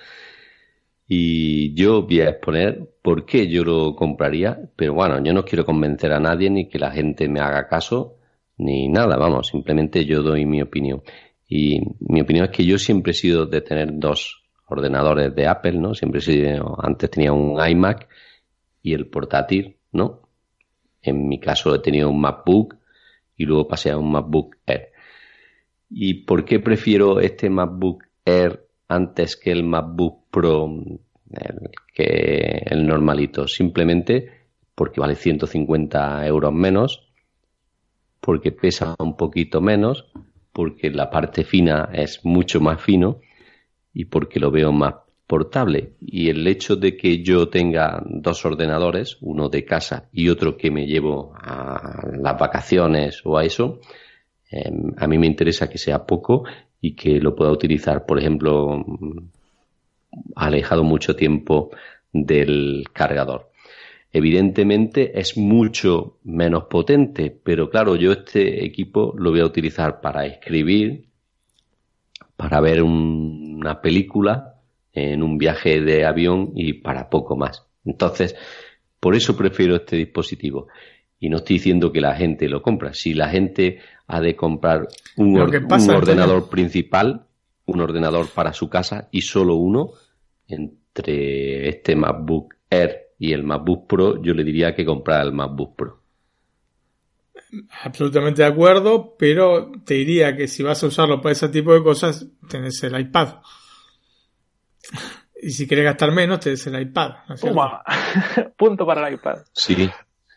[1.07, 5.67] Y yo voy a exponer por qué yo lo compraría, pero bueno, yo no quiero
[5.67, 8.17] convencer a nadie ni que la gente me haga caso
[8.57, 11.03] ni nada, vamos, simplemente yo doy mi opinión.
[11.49, 15.73] Y mi opinión es que yo siempre he sido de tener dos ordenadores de Apple,
[15.73, 15.95] ¿no?
[15.95, 18.09] Siempre he sido, antes tenía un iMac
[18.83, 20.29] y el portátil, ¿no?
[21.03, 22.77] En mi caso he tenido un MacBook
[23.37, 24.93] y luego pasé a un MacBook Air.
[25.91, 30.69] ¿Y por qué prefiero este MacBook Air antes que el MacBook Pro,
[31.93, 33.47] que el normalito?
[33.47, 37.09] Simplemente porque vale 150 euros menos,
[38.21, 40.11] porque pesa un poquito menos,
[40.53, 43.21] porque la parte fina es mucho más fino
[43.93, 44.95] y porque lo veo más
[45.27, 45.93] portable.
[46.01, 50.71] Y el hecho de que yo tenga dos ordenadores, uno de casa y otro que
[50.71, 53.81] me llevo a las vacaciones o a eso,
[54.51, 56.45] em, a mí me interesa que sea poco
[56.81, 58.85] y que lo pueda utilizar, por ejemplo,
[60.37, 61.71] alejado mucho tiempo
[62.13, 63.51] del cargador.
[64.13, 70.25] Evidentemente es mucho menos potente, pero claro, yo este equipo lo voy a utilizar para
[70.25, 71.07] escribir,
[72.37, 74.54] para ver una película,
[74.95, 77.67] en un viaje de avión y para poco más.
[77.85, 78.37] Entonces,
[79.01, 80.69] por eso prefiero este dispositivo.
[81.19, 82.95] Y no estoy diciendo que la gente lo compra.
[82.95, 87.27] Si la gente ha de comprar un, ordenador principal,
[87.67, 89.93] un ordenador para su casa y solo uno,
[90.47, 95.77] entre este MacBook Air y el MacBook Pro, yo le diría que comprara el MacBook
[95.77, 96.01] Pro.
[97.83, 101.83] Absolutamente de acuerdo, pero te diría que si vas a usarlo para ese tipo de
[101.83, 103.37] cosas, tenés el iPad.
[105.41, 107.13] Y si quieres gastar menos, te des el iPad.
[108.57, 109.39] Punto para el iPad.
[109.53, 109.91] Sí,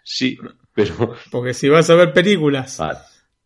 [0.04, 0.38] sí,
[0.74, 1.16] pero.
[1.32, 2.82] Porque si vas a ver películas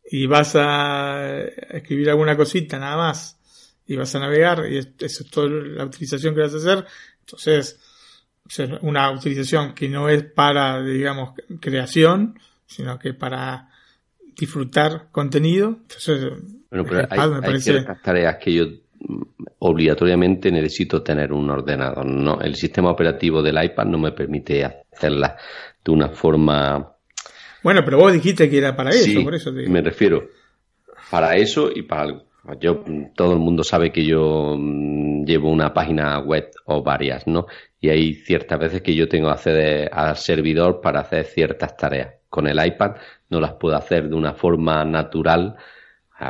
[0.10, 1.32] y vas a
[1.70, 3.40] escribir alguna cosita nada más
[3.86, 6.86] y vas a navegar y eso es toda la utilización que vas a hacer,
[7.20, 7.80] entonces
[8.82, 13.70] una utilización que no es para, digamos, creación, sino que para
[14.36, 15.78] disfrutar contenido.
[15.82, 16.32] Entonces,
[16.70, 17.86] bueno, pero hay, me parece...
[18.04, 18.66] tareas que yo
[19.60, 22.06] obligatoriamente necesito tener un ordenador.
[22.06, 25.38] No, el sistema operativo del iPad no me permite hacerla
[25.84, 26.96] de una forma.
[27.64, 30.28] Bueno, pero vos dijiste que era para eso, por eso Me refiero
[31.12, 32.24] para eso y para
[32.60, 32.84] yo
[33.16, 37.46] todo el mundo sabe que yo mm, llevo una página web o varias, ¿no?
[37.80, 42.16] Y hay ciertas veces que yo tengo que acceder al servidor para hacer ciertas tareas.
[42.30, 42.96] Con el iPad
[43.30, 45.56] no las puedo hacer de una forma natural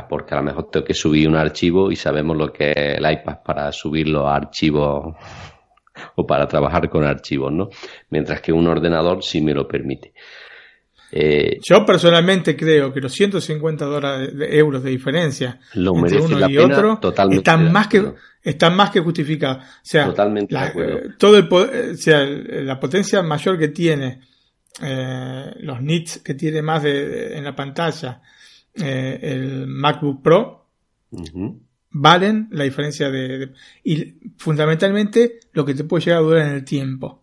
[0.08, 3.10] porque a lo mejor tengo que subir un archivo y sabemos lo que es el
[3.10, 5.14] iPad para subir los archivos
[6.16, 7.68] o para trabajar con archivos, ¿no?
[8.10, 10.14] Mientras que un ordenador sí me lo permite.
[11.14, 16.56] Eh, Yo personalmente creo que los 150 dólares de euros de diferencia entre uno y
[16.56, 16.98] otro
[17.30, 19.62] están más que están más que justificados.
[19.62, 20.98] O sea, totalmente la, de acuerdo.
[21.18, 24.20] todo el, o sea, la potencia mayor que tiene,
[24.82, 28.22] eh, los nits que tiene más de, en la pantalla,
[28.74, 30.66] eh, el MacBook Pro
[31.92, 33.52] valen la diferencia de,
[33.84, 37.22] y fundamentalmente lo que te puede llegar a durar en el tiempo,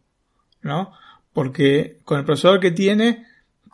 [0.62, 0.92] ¿no?
[1.34, 3.26] Porque con el procesador que tiene,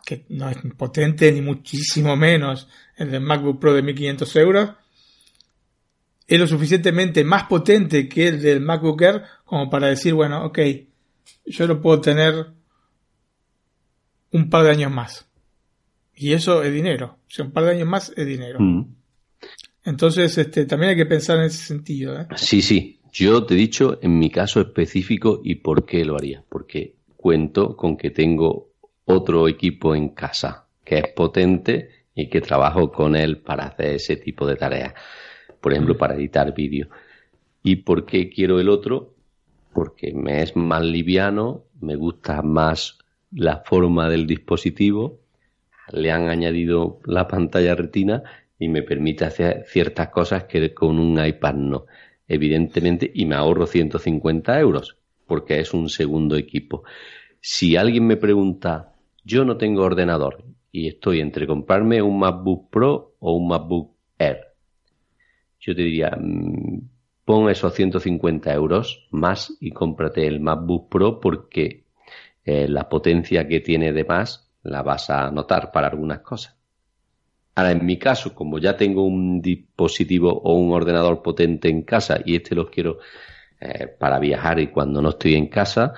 [0.04, 4.70] que no es potente ni muchísimo menos el del MacBook Pro de 1500 euros,
[6.26, 10.58] es lo suficientemente más potente que el del MacBook Air como para decir, bueno, ok,
[11.44, 12.52] yo lo puedo tener
[14.32, 15.25] un par de años más.
[16.16, 17.18] Y eso es dinero.
[17.26, 18.58] O sea, un par de años más es dinero.
[18.58, 18.86] Mm.
[19.84, 22.18] Entonces, este, también hay que pensar en ese sentido.
[22.18, 22.26] ¿eh?
[22.36, 23.00] Sí, sí.
[23.12, 26.42] Yo te he dicho en mi caso específico y por qué lo haría.
[26.48, 28.70] Porque cuento con que tengo
[29.04, 34.16] otro equipo en casa que es potente y que trabajo con él para hacer ese
[34.16, 34.94] tipo de tareas.
[35.60, 36.88] Por ejemplo, para editar vídeo.
[37.62, 39.14] ¿Y por qué quiero el otro?
[39.72, 42.98] Porque me es más liviano, me gusta más
[43.32, 45.20] la forma del dispositivo
[45.92, 48.22] le han añadido la pantalla retina
[48.58, 51.86] y me permite hacer ciertas cosas que con un iPad no.
[52.28, 56.84] Evidentemente, y me ahorro 150 euros, porque es un segundo equipo.
[57.40, 63.14] Si alguien me pregunta, yo no tengo ordenador y estoy entre comprarme un MacBook Pro
[63.20, 64.40] o un MacBook Air,
[65.60, 66.80] yo te diría, mm,
[67.24, 71.84] pon esos 150 euros más y cómprate el MacBook Pro porque
[72.44, 76.56] eh, la potencia que tiene de más la vas a notar para algunas cosas.
[77.54, 82.20] Ahora, en mi caso, como ya tengo un dispositivo o un ordenador potente en casa
[82.24, 82.98] y este lo quiero
[83.60, 85.94] eh, para viajar y cuando no estoy en casa,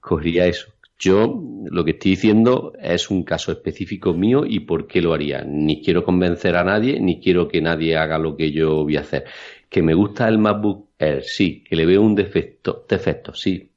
[0.00, 0.72] cogería eso.
[0.98, 1.40] Yo
[1.70, 5.44] lo que estoy diciendo es un caso específico mío y por qué lo haría.
[5.44, 9.00] Ni quiero convencer a nadie, ni quiero que nadie haga lo que yo voy a
[9.00, 9.26] hacer.
[9.68, 11.62] Que me gusta el MacBook Air, sí.
[11.62, 13.70] Que le veo un defecto, defecto, sí.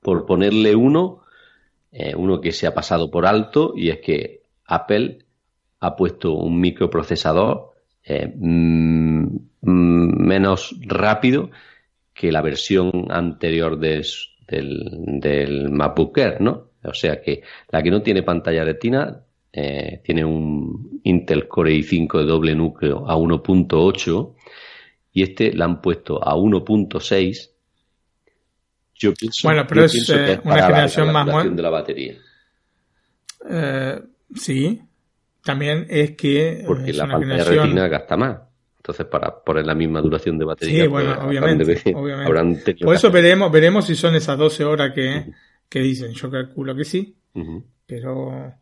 [0.00, 1.23] Por ponerle uno,
[1.96, 5.18] eh, uno que se ha pasado por alto, y es que Apple
[5.78, 7.70] ha puesto un microprocesador
[8.02, 9.24] eh, mm,
[9.62, 11.50] mm, menos rápido
[12.12, 16.70] que la versión anterior del, MacBook Air, ¿no?
[16.82, 19.20] O sea que la que no tiene pantalla retina
[19.52, 24.34] eh, tiene un Intel Core i5 de doble núcleo a 1.8
[25.12, 27.53] y este la han puesto a 1.6.
[28.96, 31.26] Yo pienso, bueno, pero es, eh, una generación más
[31.56, 32.14] de la batería.
[33.50, 34.00] Eh,
[34.36, 34.80] sí,
[35.42, 37.64] también es que porque es la una pantalla generación...
[37.66, 38.38] retina gasta más.
[38.76, 42.26] Entonces, para poner la misma duración de batería, Sí, bueno, pues, obviamente, de- obviamente.
[42.26, 45.32] habrán Por eso que- veremos, veremos si son esas 12 horas que,
[45.68, 46.12] que dicen.
[46.12, 47.16] Yo calculo que sí,
[47.86, 48.54] pero...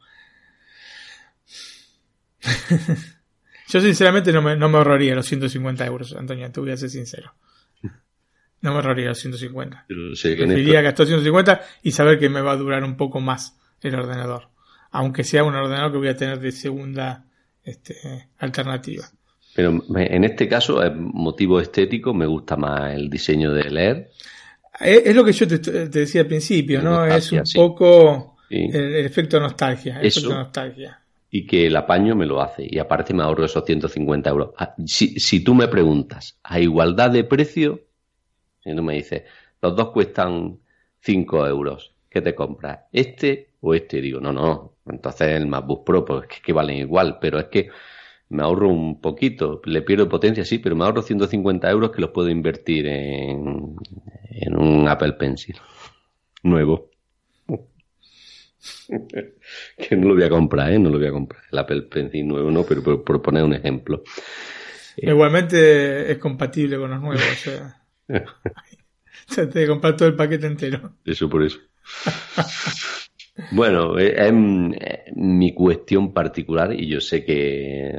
[3.68, 6.90] Yo sinceramente no me, no me ahorraría los 150 euros, Antonio, te voy a ser
[6.90, 7.32] sincero.
[8.62, 9.84] No me ahorraría los 150.
[9.88, 12.82] Pero sé que en Preferiría esto- gastar 150 y saber que me va a durar
[12.84, 14.48] un poco más el ordenador.
[14.92, 17.24] Aunque sea un ordenador que voy a tener de segunda
[17.64, 17.96] este,
[18.38, 19.04] alternativa.
[19.54, 24.08] pero en este caso, motivo estético, me gusta más el diseño del Air.
[24.80, 27.04] Es, es lo que yo te, te decía al principio, ¿no?
[27.04, 27.56] Es un sí.
[27.58, 28.68] poco Sí.
[28.72, 29.98] el, el efecto nostalgia.
[30.00, 30.20] El Eso.
[30.20, 31.00] efecto nostalgia.
[31.30, 34.50] y que el apaño me lo hace y aparte me ahorro esos 150 euros.
[34.58, 37.80] Ah, Si, si tú me preguntas, a igualdad de precio,
[38.64, 39.22] y tú me dices,
[39.60, 40.58] los dos cuestan
[41.00, 42.80] 5 euros, ¿qué te compras?
[42.92, 44.00] ¿Este o este?
[44.00, 47.68] Digo, no, no, entonces el MacBook Pro, pues es que valen igual, pero es que
[48.28, 52.10] me ahorro un poquito, le pierdo potencia, sí, pero me ahorro 150 euros que los
[52.10, 53.76] puedo invertir en,
[54.30, 55.56] en un Apple Pencil
[56.42, 56.90] nuevo.
[59.76, 60.78] que no lo voy a comprar, ¿eh?
[60.78, 61.42] No lo voy a comprar.
[61.50, 64.02] El Apple Pencil nuevo no, pero por, por poner un ejemplo.
[64.96, 67.22] Igualmente es compatible con los nuevos.
[67.22, 67.81] O sea,
[69.30, 70.94] o sea, te de comprar todo el paquete entero.
[71.04, 71.58] Eso por eso.
[73.50, 77.98] Bueno, eh, es mm, eh, mi cuestión particular y yo sé que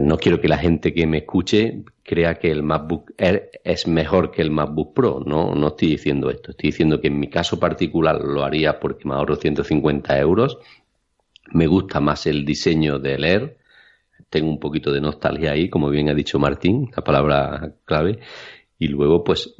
[0.00, 4.32] no quiero que la gente que me escuche crea que el MacBook Air es mejor
[4.32, 5.22] que el MacBook Pro.
[5.24, 6.50] No, no estoy diciendo esto.
[6.50, 10.58] Estoy diciendo que en mi caso particular lo haría porque me ahorro 150 euros.
[11.52, 13.56] Me gusta más el diseño del Air.
[14.30, 18.20] Tengo un poquito de nostalgia ahí, como bien ha dicho Martín, la palabra clave.
[18.80, 19.54] Y luego, pues,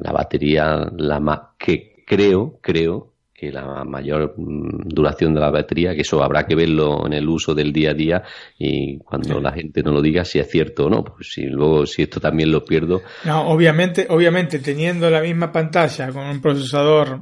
[0.00, 5.94] la batería, la más que creo, creo que la mayor mm, duración de la batería,
[5.94, 8.22] que eso habrá que verlo en el uso del día a día
[8.58, 11.84] y cuando la gente no lo diga si es cierto o no, pues si luego
[11.84, 17.20] si esto también lo pierdo, No, obviamente, obviamente teniendo la misma pantalla con un procesador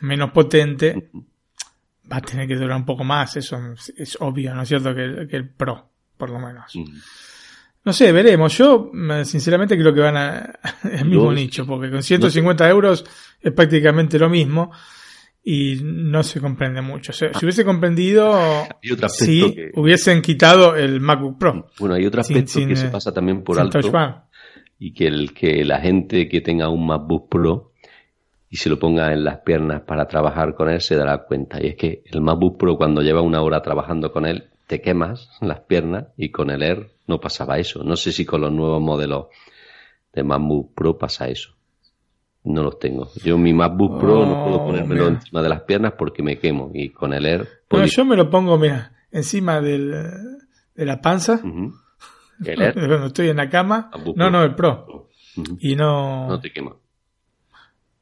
[0.00, 1.10] menos potente,
[2.10, 3.36] va a tener que durar un poco más.
[3.36, 4.94] Eso es, es obvio, ¿no es cierto?
[4.94, 6.74] Que, el- que el Pro, por lo menos.
[6.74, 6.84] mm,
[7.88, 8.58] No sé, veremos.
[8.58, 10.58] Yo, mm, sinceramente, creo que van a
[10.92, 13.02] el mismo nicho, porque con 150 euros
[13.40, 14.70] es prácticamente lo mismo
[15.42, 17.12] y no se comprende mucho.
[17.12, 18.38] O sea, si hubiese comprendido,
[19.08, 21.70] sí, que- hubiesen quitado el MacBook Pro.
[21.78, 23.80] bueno, hay otro aspecto sin, que se eh, pasa también por alto
[24.78, 27.72] y que el que la gente que tenga un MacBook Pro
[28.50, 31.58] y se lo ponga en las piernas para trabajar con él se dará cuenta.
[31.58, 35.30] Y es que el MacBook Pro cuando lleva una hora trabajando con él te quemas
[35.40, 37.82] las piernas y con el Air no pasaba eso.
[37.82, 39.26] No sé si con los nuevos modelos
[40.12, 41.54] de MacBook Pro pasa eso.
[42.44, 43.10] No los tengo.
[43.24, 45.16] Yo mi MacBook Pro no puedo Oh, ponérmelo mira.
[45.16, 48.30] encima de las piernas porque me quemo y con el Air Bueno, yo me lo
[48.30, 49.90] pongo, mira, encima del,
[50.74, 51.40] de la panza.
[52.44, 53.90] El Air cuando estoy en la cama.
[53.92, 54.30] MacBook No, Pro.
[54.30, 55.08] no, el Pro.
[55.58, 56.76] Y no, no te quema.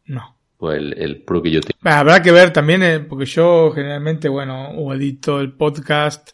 [0.06, 0.36] no.
[0.58, 1.78] Pues el, el Pro que yo tengo.
[1.84, 6.30] Habrá que ver también, eh, porque yo generalmente, bueno, o edito el podcast,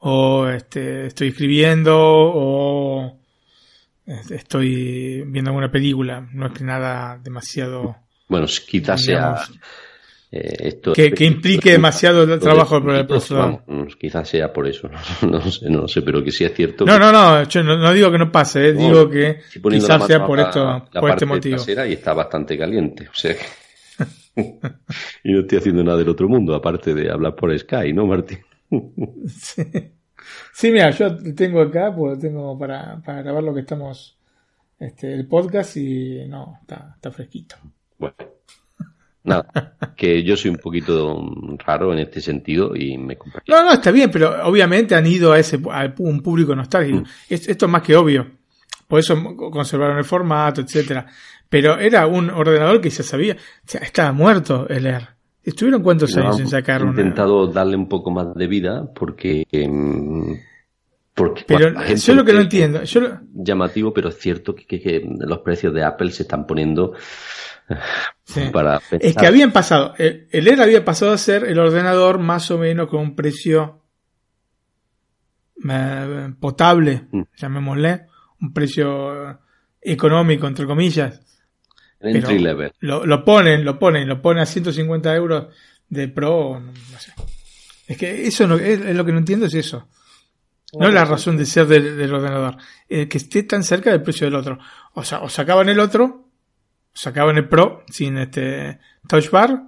[0.00, 3.18] o este, estoy escribiendo, o
[4.06, 6.28] este, estoy viendo alguna película.
[6.32, 7.96] No es que nada demasiado
[8.28, 9.36] Bueno, quizás sea
[10.30, 13.62] eh, esto que, que implique demasiado el trabajo por el Entonces, procesador.
[13.66, 14.90] vamos, quizás sea por eso,
[15.22, 16.84] no, no sé, no sé, pero que sí es cierto.
[16.84, 20.06] No, que no, no, yo no, no digo que no pase, eh, digo que quizás
[20.06, 21.56] sea por esto, la por este motivo.
[21.86, 23.44] y está bastante caliente, o sea que...
[25.24, 28.38] y no estoy haciendo nada del otro mundo, aparte de hablar por Sky, ¿no, Martín?
[29.28, 29.62] Sí.
[30.52, 34.18] Sí, mira, yo tengo acá, pues tengo para, para grabar lo que estamos,
[34.78, 37.54] este, el podcast y no, está, está fresquito.
[37.98, 38.16] Bueno,
[39.22, 41.18] nada, que yo soy un poquito
[41.64, 43.42] raro en este sentido y me compré.
[43.46, 46.98] No, no, está bien, pero obviamente han ido a ese, a un público nostálgico.
[46.98, 47.04] Mm.
[47.30, 48.26] Es- esto es más que obvio.
[48.88, 51.06] Por eso conservaron el formato, etcétera.
[51.48, 53.38] Pero era un ordenador que se sabía, o
[53.68, 55.08] sea, estaba muerto el Air.
[55.42, 56.90] ¿Estuvieron cuántos años sin sacar una?
[56.90, 59.46] He intentado darle un poco más de vida porque...
[59.50, 60.36] Em,
[61.14, 62.82] porque pero yo lo que no entiendo...
[62.84, 63.00] Yo
[63.32, 66.92] Llamativo, pero es cierto que, los precios de Apple se están poniendo...
[68.52, 72.50] Para es que habían pasado, el, el Air había pasado a ser el ordenador más
[72.50, 73.82] o menos con un precio
[75.68, 77.22] eh, potable, mm.
[77.36, 78.06] llamémosle,
[78.40, 79.40] un precio
[79.80, 81.20] económico, entre comillas.
[82.00, 82.72] Entry level.
[82.80, 85.46] Lo, ponen, lo ponen, lo ponen a 150 euros
[85.88, 87.12] de pro, no, sé.
[87.86, 89.88] Es que eso no, es, lo que no entiendo es eso.
[90.78, 92.58] No es la razón de ser del, ordenador.
[92.88, 94.58] que esté tan cerca del precio del otro.
[94.92, 99.62] O sea, o sacaban el otro, o sacaban el Pro sin este Touch Bar,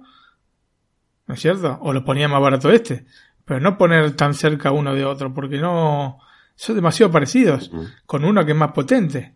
[1.25, 1.79] ¿no es cierto?
[1.81, 3.05] O lo ponían más barato este.
[3.43, 6.19] Pero no poner tan cerca uno de otro, porque no.
[6.55, 7.71] Son demasiado parecidos.
[8.05, 9.33] Con uno que es más potente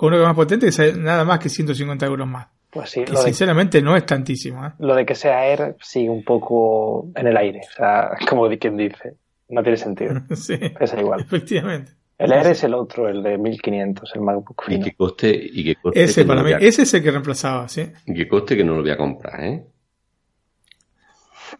[0.00, 2.48] con uno que es más potente es nada más que 150 euros más.
[2.70, 4.64] Pues sí, sinceramente no es tantísimo.
[4.64, 4.70] ¿eh?
[4.78, 8.78] Lo de que sea Air sigue un poco en el aire, o sea, como quien
[8.78, 9.16] dice,
[9.50, 10.14] no tiene sentido.
[10.34, 11.20] sí, es igual.
[11.20, 11.92] Efectivamente.
[12.16, 15.74] El Air es el otro, el de 1500, el MacBook Y que coste, y que
[15.76, 17.86] coste ese para mí, ese es el que reemplazaba, sí.
[18.06, 19.66] Y que coste que no lo voy a comprar, ¿eh?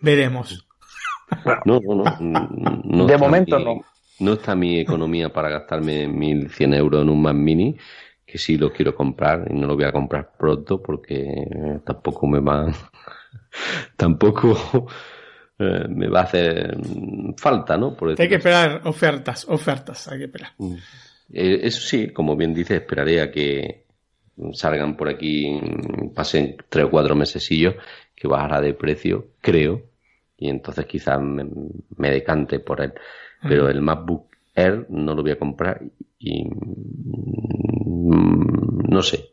[0.01, 0.67] Veremos.
[1.67, 2.05] No, no,
[2.85, 3.07] no.
[3.07, 3.83] de momento no.
[4.19, 7.77] No está mi economía para gastarme 1.100 euros en un Mac Mini
[8.31, 12.40] que sí lo quiero comprar y no lo voy a comprar pronto porque tampoco me
[12.40, 12.73] va
[13.97, 14.86] tampoco
[15.59, 16.74] eh, me va a hacer
[17.36, 17.94] falta, ¿no?
[18.19, 20.52] hay que esperar ofertas, ofertas, hay que esperar.
[20.57, 20.74] Mm.
[21.32, 23.85] Eh, eso sí, como bien dice, esperaré a que
[24.55, 25.61] salgan por aquí,
[26.15, 27.74] pasen tres o cuatro mesecillos,
[28.15, 29.82] que bajará de precio, creo,
[30.39, 32.94] y entonces quizás me, decante por él.
[33.43, 33.70] Pero mm.
[33.70, 35.83] el MacBook Air no lo voy a comprar
[36.19, 36.49] y
[37.91, 39.31] Mm, no sé.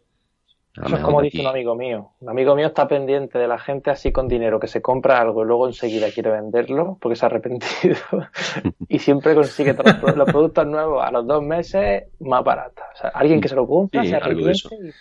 [0.76, 2.12] Eso es como dice un amigo mío.
[2.20, 5.44] Un amigo mío está pendiente de la gente así con dinero que se compra algo
[5.44, 7.98] y luego enseguida quiere venderlo porque se ha arrepentido
[8.88, 12.86] y siempre consigue los, productos nuevos a los dos meses más baratos.
[12.94, 14.94] O sea, alguien que se lo compra se arrepiente.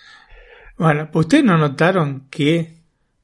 [0.79, 2.77] Bueno, pues ustedes no notaron que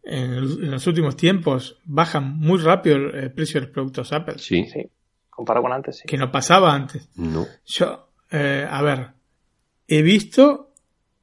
[0.03, 4.35] en, los últimos tiempos bajan muy rápido el, precio de los productos Apple.
[4.37, 4.67] Sí.
[4.67, 4.91] Sí.
[5.43, 6.05] Comparado con antes, sí.
[6.07, 7.09] Que no pasaba antes.
[7.17, 7.45] No.
[7.67, 9.09] Yo, eh, a ver,
[9.89, 10.71] he visto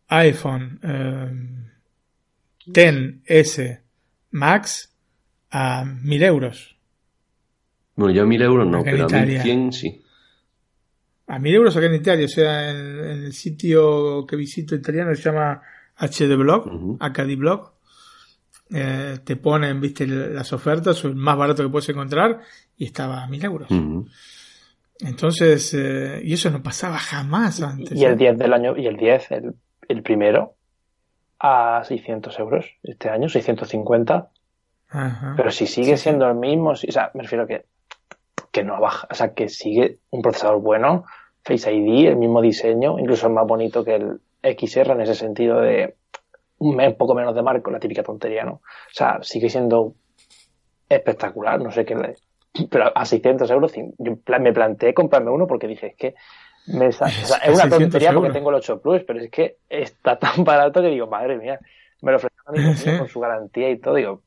[0.09, 0.77] iPhone
[2.67, 3.81] 10S eh,
[4.31, 4.93] Max
[5.51, 6.75] a 1000 euros.
[7.95, 10.03] Bueno, yo a 1000 euros no, pero a 1100 sí.
[11.27, 15.21] A 1000 euros acá en Italia, o sea, en, el sitio que visito italiano se
[15.21, 15.61] llama
[15.97, 16.97] HD Blog, uh
[17.37, 17.71] Blog.
[18.71, 22.39] Eh, te ponen, viste, las ofertas, el más barato que puedes encontrar,
[22.77, 23.69] y estaba a 1000 euros.
[24.99, 27.97] Entonces, eh, y eso no pasaba jamás antes.
[27.97, 29.55] Y el 10 del año, y el 10, el,
[29.87, 30.55] el primero,
[31.39, 34.29] a 600 euros este año, 650.
[34.89, 35.33] Ajá.
[35.37, 37.65] Pero si sigue siendo el mismo, o sea, me refiero a que,
[38.51, 41.05] que no baja, o sea, que sigue un procesador bueno,
[41.43, 45.95] Face ID, el mismo diseño, incluso más bonito que el XR en ese sentido de
[46.59, 48.53] un poco menos de marco, la típica tontería, ¿no?
[48.53, 49.93] O sea, sigue siendo
[50.87, 52.15] espectacular, no sé qué le,
[52.69, 56.15] pero a 600 euros, yo me planteé comprarme uno porque dije, es que
[56.67, 57.01] es
[57.49, 61.07] una tontería porque tengo el 8 Plus, pero es que está tan barato que digo,
[61.07, 61.59] madre mía,
[62.01, 64.21] me lo ofrecen a con su garantía y todo, digo,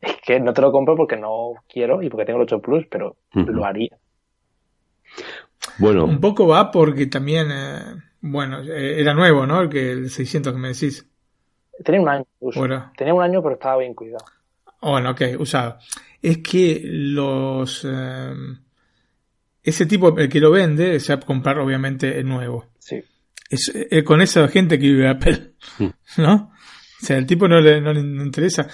[0.00, 2.86] es que no te lo compro porque no quiero y porque tengo el 8 Plus,
[2.90, 3.96] pero lo haría.
[5.78, 6.04] Bueno.
[6.04, 9.60] Un poco va porque también, eh, bueno, eh, era nuevo, ¿no?
[9.62, 11.08] El que el 600 que me decís.
[11.84, 12.24] Tenía un año.
[12.96, 14.24] Tenía un año, pero estaba bien cuidado.
[14.80, 15.78] Bueno, ok, usado
[16.26, 17.86] es que los...
[17.88, 18.34] Eh,
[19.62, 22.66] ese tipo, el que lo vende, se va a comprar obviamente el nuevo.
[22.78, 23.02] Sí.
[23.48, 23.72] Es,
[24.04, 25.54] con esa gente que vive Apple,
[26.16, 26.52] ¿no?
[27.02, 28.68] O sea, el tipo no le, no le interesa.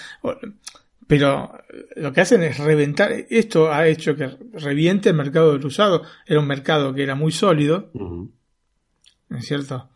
[1.06, 1.52] Pero
[1.96, 3.12] lo que hacen es reventar.
[3.28, 6.02] Esto ha hecho que reviente el mercado del usado.
[6.26, 7.90] Era un mercado que era muy sólido.
[7.94, 9.90] ¿No es cierto?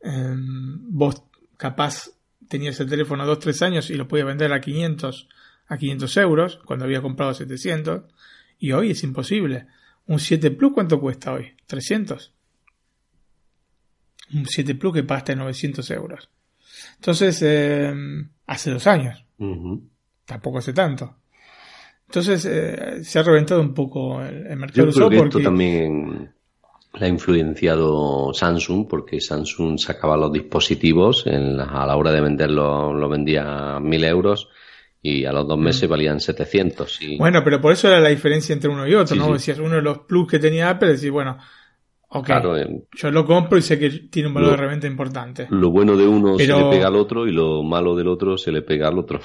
[0.00, 1.24] Em, vos
[1.56, 2.10] capaz
[2.50, 5.28] tenías el teléfono a 2-3 años y lo podías vender a 500
[5.68, 8.02] a 500 euros cuando había comprado 700
[8.58, 9.68] y hoy es imposible.
[10.06, 11.52] Un 7 Plus, ¿cuánto cuesta hoy?
[11.66, 12.34] 300.
[14.34, 16.28] Un 7 Plus que pasta 900 euros.
[16.96, 17.94] Entonces, eh,
[18.46, 19.24] hace dos años.
[20.24, 21.18] Tampoco hace tanto.
[22.08, 24.90] Entonces, eh, se ha reventado un poco el, mercado.
[24.90, 26.32] Yo creo que esto también
[26.98, 33.08] le ha influenciado Samsung porque Samsung sacaba los dispositivos a la hora de venderlo lo
[33.08, 34.48] vendía a 1000 euros
[35.02, 35.90] y a los dos meses mm.
[35.90, 37.02] valían 700.
[37.02, 37.18] Y...
[37.18, 39.32] Bueno, pero por eso era la diferencia entre uno y otro, ¿no?
[39.32, 41.38] Decías, uno de los plus que tenía Apple, decís, bueno,
[42.08, 45.46] ok, eh, yo lo compro y sé que tiene un valor de reventa importante.
[45.50, 48.52] Lo bueno de uno se le pega al otro y lo malo del otro se
[48.52, 49.20] le pega al otro.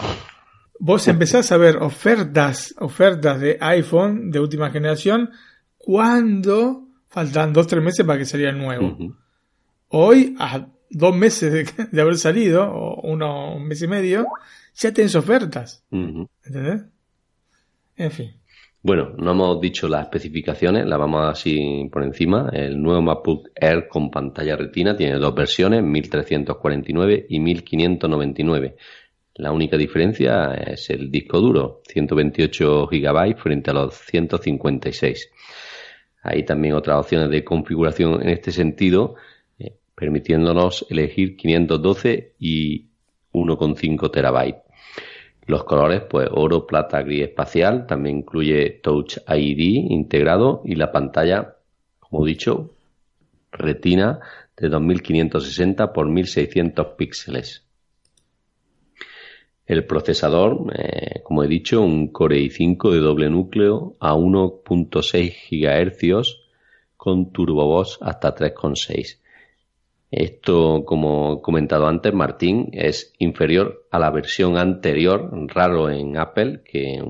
[0.79, 5.31] vos empezás a ver ofertas, ofertas de iPhone de última generación
[5.77, 6.84] cuando
[7.15, 8.97] faltan dos, tres meses para que saliera el nuevo.
[9.87, 14.25] Hoy, a dos meses de, haber salido, o uno, un mes y medio,
[14.75, 15.85] ya tenés ofertas.
[15.89, 16.83] ¿Entendés?
[17.95, 18.33] En fin.
[18.81, 22.49] Bueno, no hemos dicho las especificaciones, las vamos así por encima.
[22.51, 28.75] El nuevo MacBook Air con pantalla retina tiene dos versiones, 1349 y 1599.
[29.35, 35.31] La única diferencia es el disco duro, 128 GB frente a los 156.
[36.27, 39.13] Hay también otras opciones de configuración en este sentido,
[39.59, 42.87] eh, permitiéndonos elegir 512 y
[43.31, 44.63] 1,5 terabytes.
[45.45, 51.57] Los colores, pues oro, plata, gris espacial, también incluye Touch ID integrado y la pantalla,
[51.99, 52.71] como dicho,
[53.51, 54.19] retina
[54.57, 57.64] de 2560 por 1600 píxeles.
[59.65, 66.37] El procesador, eh, como he dicho, un Core i5 de doble núcleo a 1.6 GHz
[66.95, 69.19] con turbovoz hasta 3.6.
[70.11, 77.03] Esto, como comentado antes, Martín, es inferior a la versión anterior, raro en Apple, que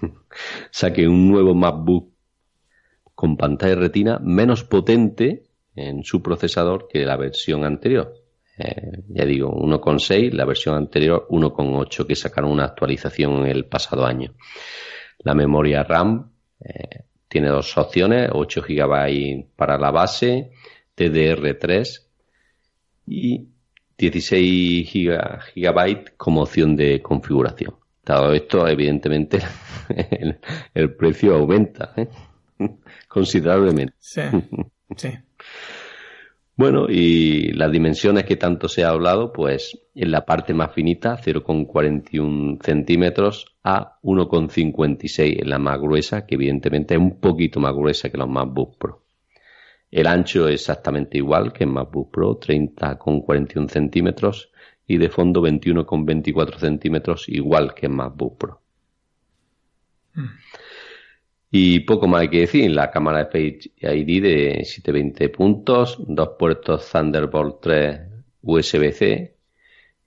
[0.70, 2.12] saque un nuevo MacBook
[3.14, 5.44] con pantalla retina menos potente
[5.74, 8.21] en su procesador que la versión anterior.
[8.58, 14.34] Eh, ya digo, 1,6, la versión anterior 1,8 que sacaron una actualización el pasado año.
[15.18, 16.30] La memoria RAM
[16.60, 20.50] eh, tiene dos opciones, 8 GB para la base,
[20.96, 22.02] DDR3
[23.06, 23.48] y
[23.96, 24.92] 16
[25.54, 27.76] GB como opción de configuración.
[28.04, 29.38] Dado esto, evidentemente,
[30.74, 32.08] el, precio aumenta ¿eh?
[33.08, 33.94] considerablemente.
[33.98, 34.22] Sí,
[34.96, 35.10] sí.
[36.54, 41.16] Bueno, y las dimensiones que tanto se ha hablado, pues en la parte más finita,
[41.16, 48.10] 0,41 centímetros a 1,56 en la más gruesa, que evidentemente es un poquito más gruesa
[48.10, 49.02] que los MacBook Pro.
[49.90, 54.52] El ancho es exactamente igual que en MacBook Pro, 30,41 centímetros,
[54.86, 58.60] y de fondo 21,24 centímetros, igual que en MacBook Pro.
[60.14, 60.26] Mm.
[61.54, 66.90] Y poco más hay que decir, la cámara Face ID de 720 puntos, dos puertos
[66.90, 68.00] Thunderbolt 3
[68.40, 69.36] USB-C,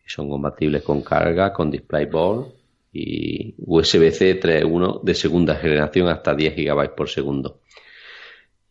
[0.07, 2.55] son compatibles con carga, con DisplayPort
[2.93, 7.61] y USB-C 3.1 de segunda generación hasta 10 GB por segundo.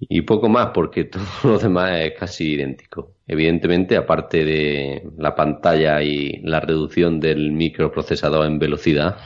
[0.01, 3.15] Y poco más porque todo lo demás es casi idéntico.
[3.25, 9.17] Evidentemente, aparte de la pantalla y la reducción del microprocesador en velocidad,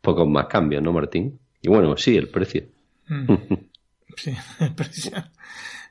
[0.00, 1.38] pocos más cambios, ¿no, Martín?
[1.62, 2.64] Y bueno, sí, el precio.
[3.08, 3.32] Mm.
[4.16, 5.12] sí, el precio.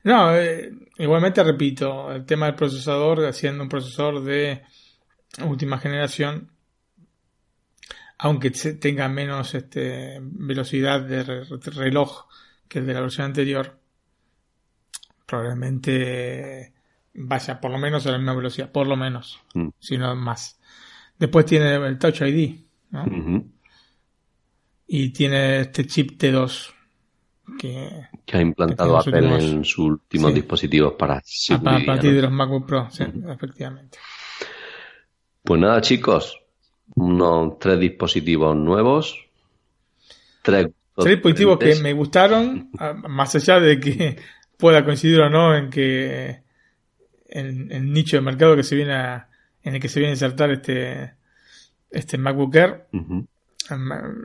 [0.04, 4.62] No, eh, igualmente repito, el tema del procesador, haciendo un procesador de
[5.44, 6.50] última generación,
[8.18, 12.26] aunque tenga menos este, velocidad de reloj
[12.68, 13.78] que el de la versión anterior,
[15.26, 16.72] probablemente
[17.14, 19.68] vaya por lo menos a la misma velocidad, por lo menos, mm.
[19.78, 20.60] si no más.
[21.18, 23.04] Después tiene el Touch ID, ¿no?
[24.94, 26.70] Y tiene este chip T2
[27.58, 32.90] que, ha implantado Apple en sus últimos dispositivos para a, partir de los MacBook Pro,
[32.90, 33.98] sí, efectivamente.
[35.42, 36.38] Pues nada, chicos,
[36.94, 39.18] unos tres dispositivos nuevos,
[40.42, 42.70] tres, dispositivos que me gustaron,
[43.08, 44.18] más allá de que
[44.58, 46.42] pueda coincidir o no en que
[47.30, 49.22] en el nicho de mercado que se viene
[49.62, 51.14] en el que se viene a insertar este
[51.90, 52.88] este MacBook Air.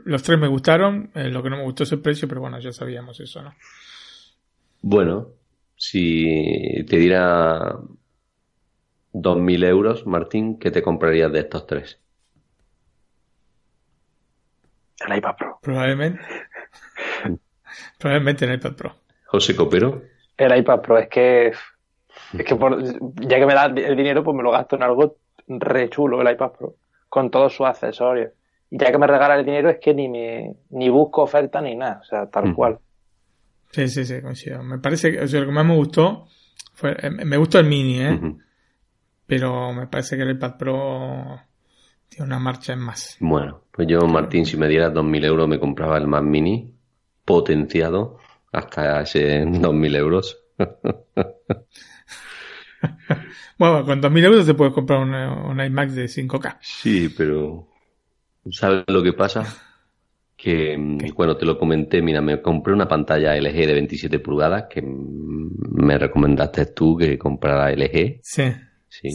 [0.04, 2.58] Los tres me gustaron, eh, lo que no me gustó es el precio, pero bueno,
[2.58, 3.54] ya sabíamos eso, ¿no?
[4.80, 5.28] Bueno,
[5.76, 7.76] si te diera
[9.12, 12.00] 2.000 euros, Martín, ¿qué te comprarías de estos tres?
[15.06, 15.58] El iPad Pro.
[15.62, 16.20] Probablemente.
[17.98, 18.96] Probablemente el iPad Pro.
[19.26, 20.02] José Copero.
[20.36, 21.52] El iPad Pro, es que.
[22.32, 22.82] Es que por,
[23.20, 25.16] ya que me da el dinero, pues me lo gasto en algo
[25.46, 26.74] re chulo, el iPad Pro.
[27.08, 28.32] Con todos sus accesorios
[28.70, 32.00] ya que me regala el dinero es que ni me ni busco oferta ni nada,
[32.02, 32.78] o sea, tal cual.
[33.70, 34.62] Sí, sí, sí, coincido.
[34.62, 36.26] Me parece que, o sea, lo que más me gustó
[36.74, 38.20] fue, eh, me gustó el mini, ¿eh?
[39.26, 41.40] Pero me parece que el iPad Pro
[42.08, 43.16] tiene una marcha en más.
[43.20, 46.74] Bueno, pues yo, Martín, si me dieras 2.000 euros, me compraba el más mini,
[47.24, 48.18] potenciado,
[48.52, 50.42] hasta ese 2.000 euros.
[53.58, 56.56] bueno, con 2.000 euros te puedes comprar un, un iMac de 5K.
[56.60, 57.68] Sí, pero
[58.50, 59.44] ¿Sabes lo que pasa?
[60.36, 64.64] Que, mm, bueno, te lo comenté, mira, me compré una pantalla LG de 27 pulgadas
[64.70, 68.20] que me recomendaste tú que comprara LG.
[68.22, 68.44] Sí.
[68.88, 69.10] Sí.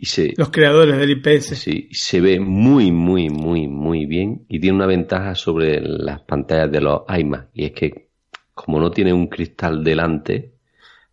[0.00, 1.56] Sí, los creadores del IPS.
[1.56, 6.70] Sí, se ve muy, muy, muy, muy bien y tiene una ventaja sobre las pantallas
[6.70, 8.08] de los iMac y es que
[8.54, 10.52] como no tiene un cristal delante.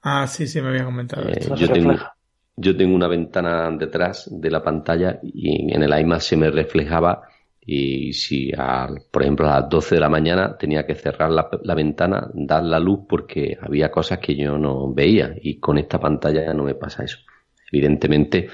[0.02, 1.28] Ah, sí, sí, me había comentado.
[1.30, 1.96] Eh, yo, tengo,
[2.58, 7.24] yo tengo una ventana detrás de la pantalla y en el iMac se me reflejaba
[7.68, 8.52] y si,
[9.12, 12.80] por ejemplo, a las 12 de la mañana tenía que cerrar la, ventana, dar la
[12.80, 16.76] luz porque había cosas que yo no veía y con esta pantalla ya no me
[16.76, 17.18] pasa eso.
[17.72, 18.50] Evidentemente,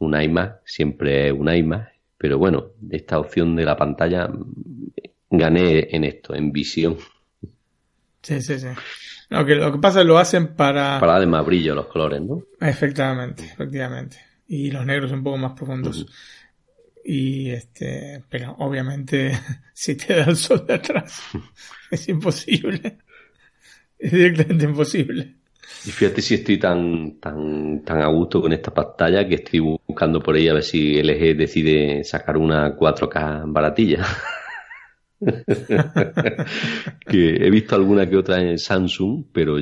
[0.00, 4.30] un iMac siempre es un iMac, pero bueno, esta opción de la pantalla
[5.30, 6.98] gané en esto, en visión.
[8.20, 8.68] Sí, sí, sí.
[9.32, 11.00] Lo que, lo que pasa es que lo hacen para...
[11.00, 12.42] Para darle más brillo a los colores, ¿no?
[12.60, 14.18] Efectivamente, efectivamente.
[14.46, 16.06] Y los negros un poco más profundos.
[17.02, 19.32] Y este, pero obviamente
[19.72, 21.22] si te da el sol de atrás
[21.90, 22.98] es imposible.
[23.98, 25.36] Es directamente imposible.
[25.86, 30.20] Y fíjate si estoy tan, tan, tan a gusto con esta pantalla que estoy buscando
[30.20, 34.04] por ahí a ver si LG decide sacar una 4K baratilla.
[37.06, 39.56] que he visto alguna que otra en Samsung, pero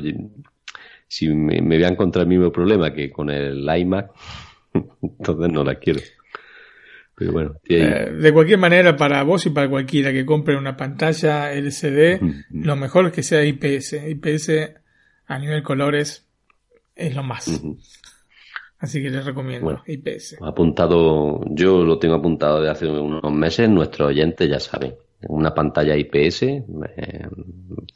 [1.07, 4.11] si me, me voy a encontrar el mismo problema que con el iMac,
[5.01, 6.01] entonces no la quiero.
[7.69, 12.19] Eh, de cualquier manera, para vos y para cualquiera que compre una pantalla LCD,
[12.51, 13.93] lo mejor es que sea IPS.
[14.07, 14.49] IPS
[15.27, 16.27] a nivel colores
[16.95, 17.61] es lo más.
[18.79, 20.37] Así que les recomiendo IPS.
[20.41, 24.95] Apuntado, yo lo tengo apuntado de hace unos meses, nuestros oyentes ya saben.
[25.27, 26.63] Una pantalla IPS eh,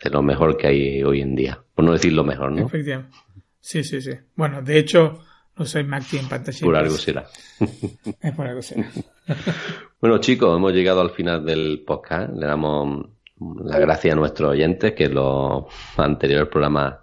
[0.04, 1.60] de lo mejor que hay hoy en día.
[1.74, 2.66] Por no decir lo mejor, ¿no?
[2.66, 3.16] Efectivamente.
[3.60, 4.12] Sí, sí, sí.
[4.36, 5.20] Bueno, de hecho,
[5.58, 6.60] no soy Mac en pantalla.
[6.62, 7.26] Por algo será.
[8.22, 8.86] Es por algo será.
[10.02, 12.32] bueno, chicos, hemos llegado al final del podcast.
[12.34, 13.08] Le damos
[13.40, 15.66] las gracias a nuestros oyentes, que los
[15.98, 16.96] anteriores programas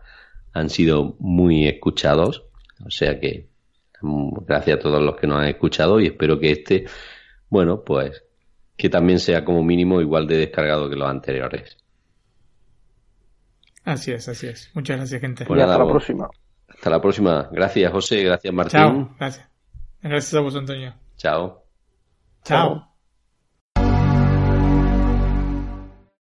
[0.53, 2.45] han sido muy escuchados.
[2.85, 3.49] O sea que
[4.01, 6.87] gracias a todos los que nos han escuchado y espero que este,
[7.49, 8.25] bueno, pues
[8.83, 11.77] que también sea como mínimo igual de descargado que los anteriores.
[13.85, 14.73] Así es, así es.
[14.75, 15.45] Muchas gracias, gente.
[15.47, 16.29] Pues hasta la próxima.
[16.67, 17.49] Hasta la próxima.
[17.53, 18.25] Gracias, José.
[18.25, 18.81] Gracias, Martín.
[18.81, 19.15] Chao.
[19.21, 19.49] Gracias.
[20.03, 20.95] Gracias a vos, Antonio.
[21.17, 21.63] Chao.
[22.43, 22.92] Chao.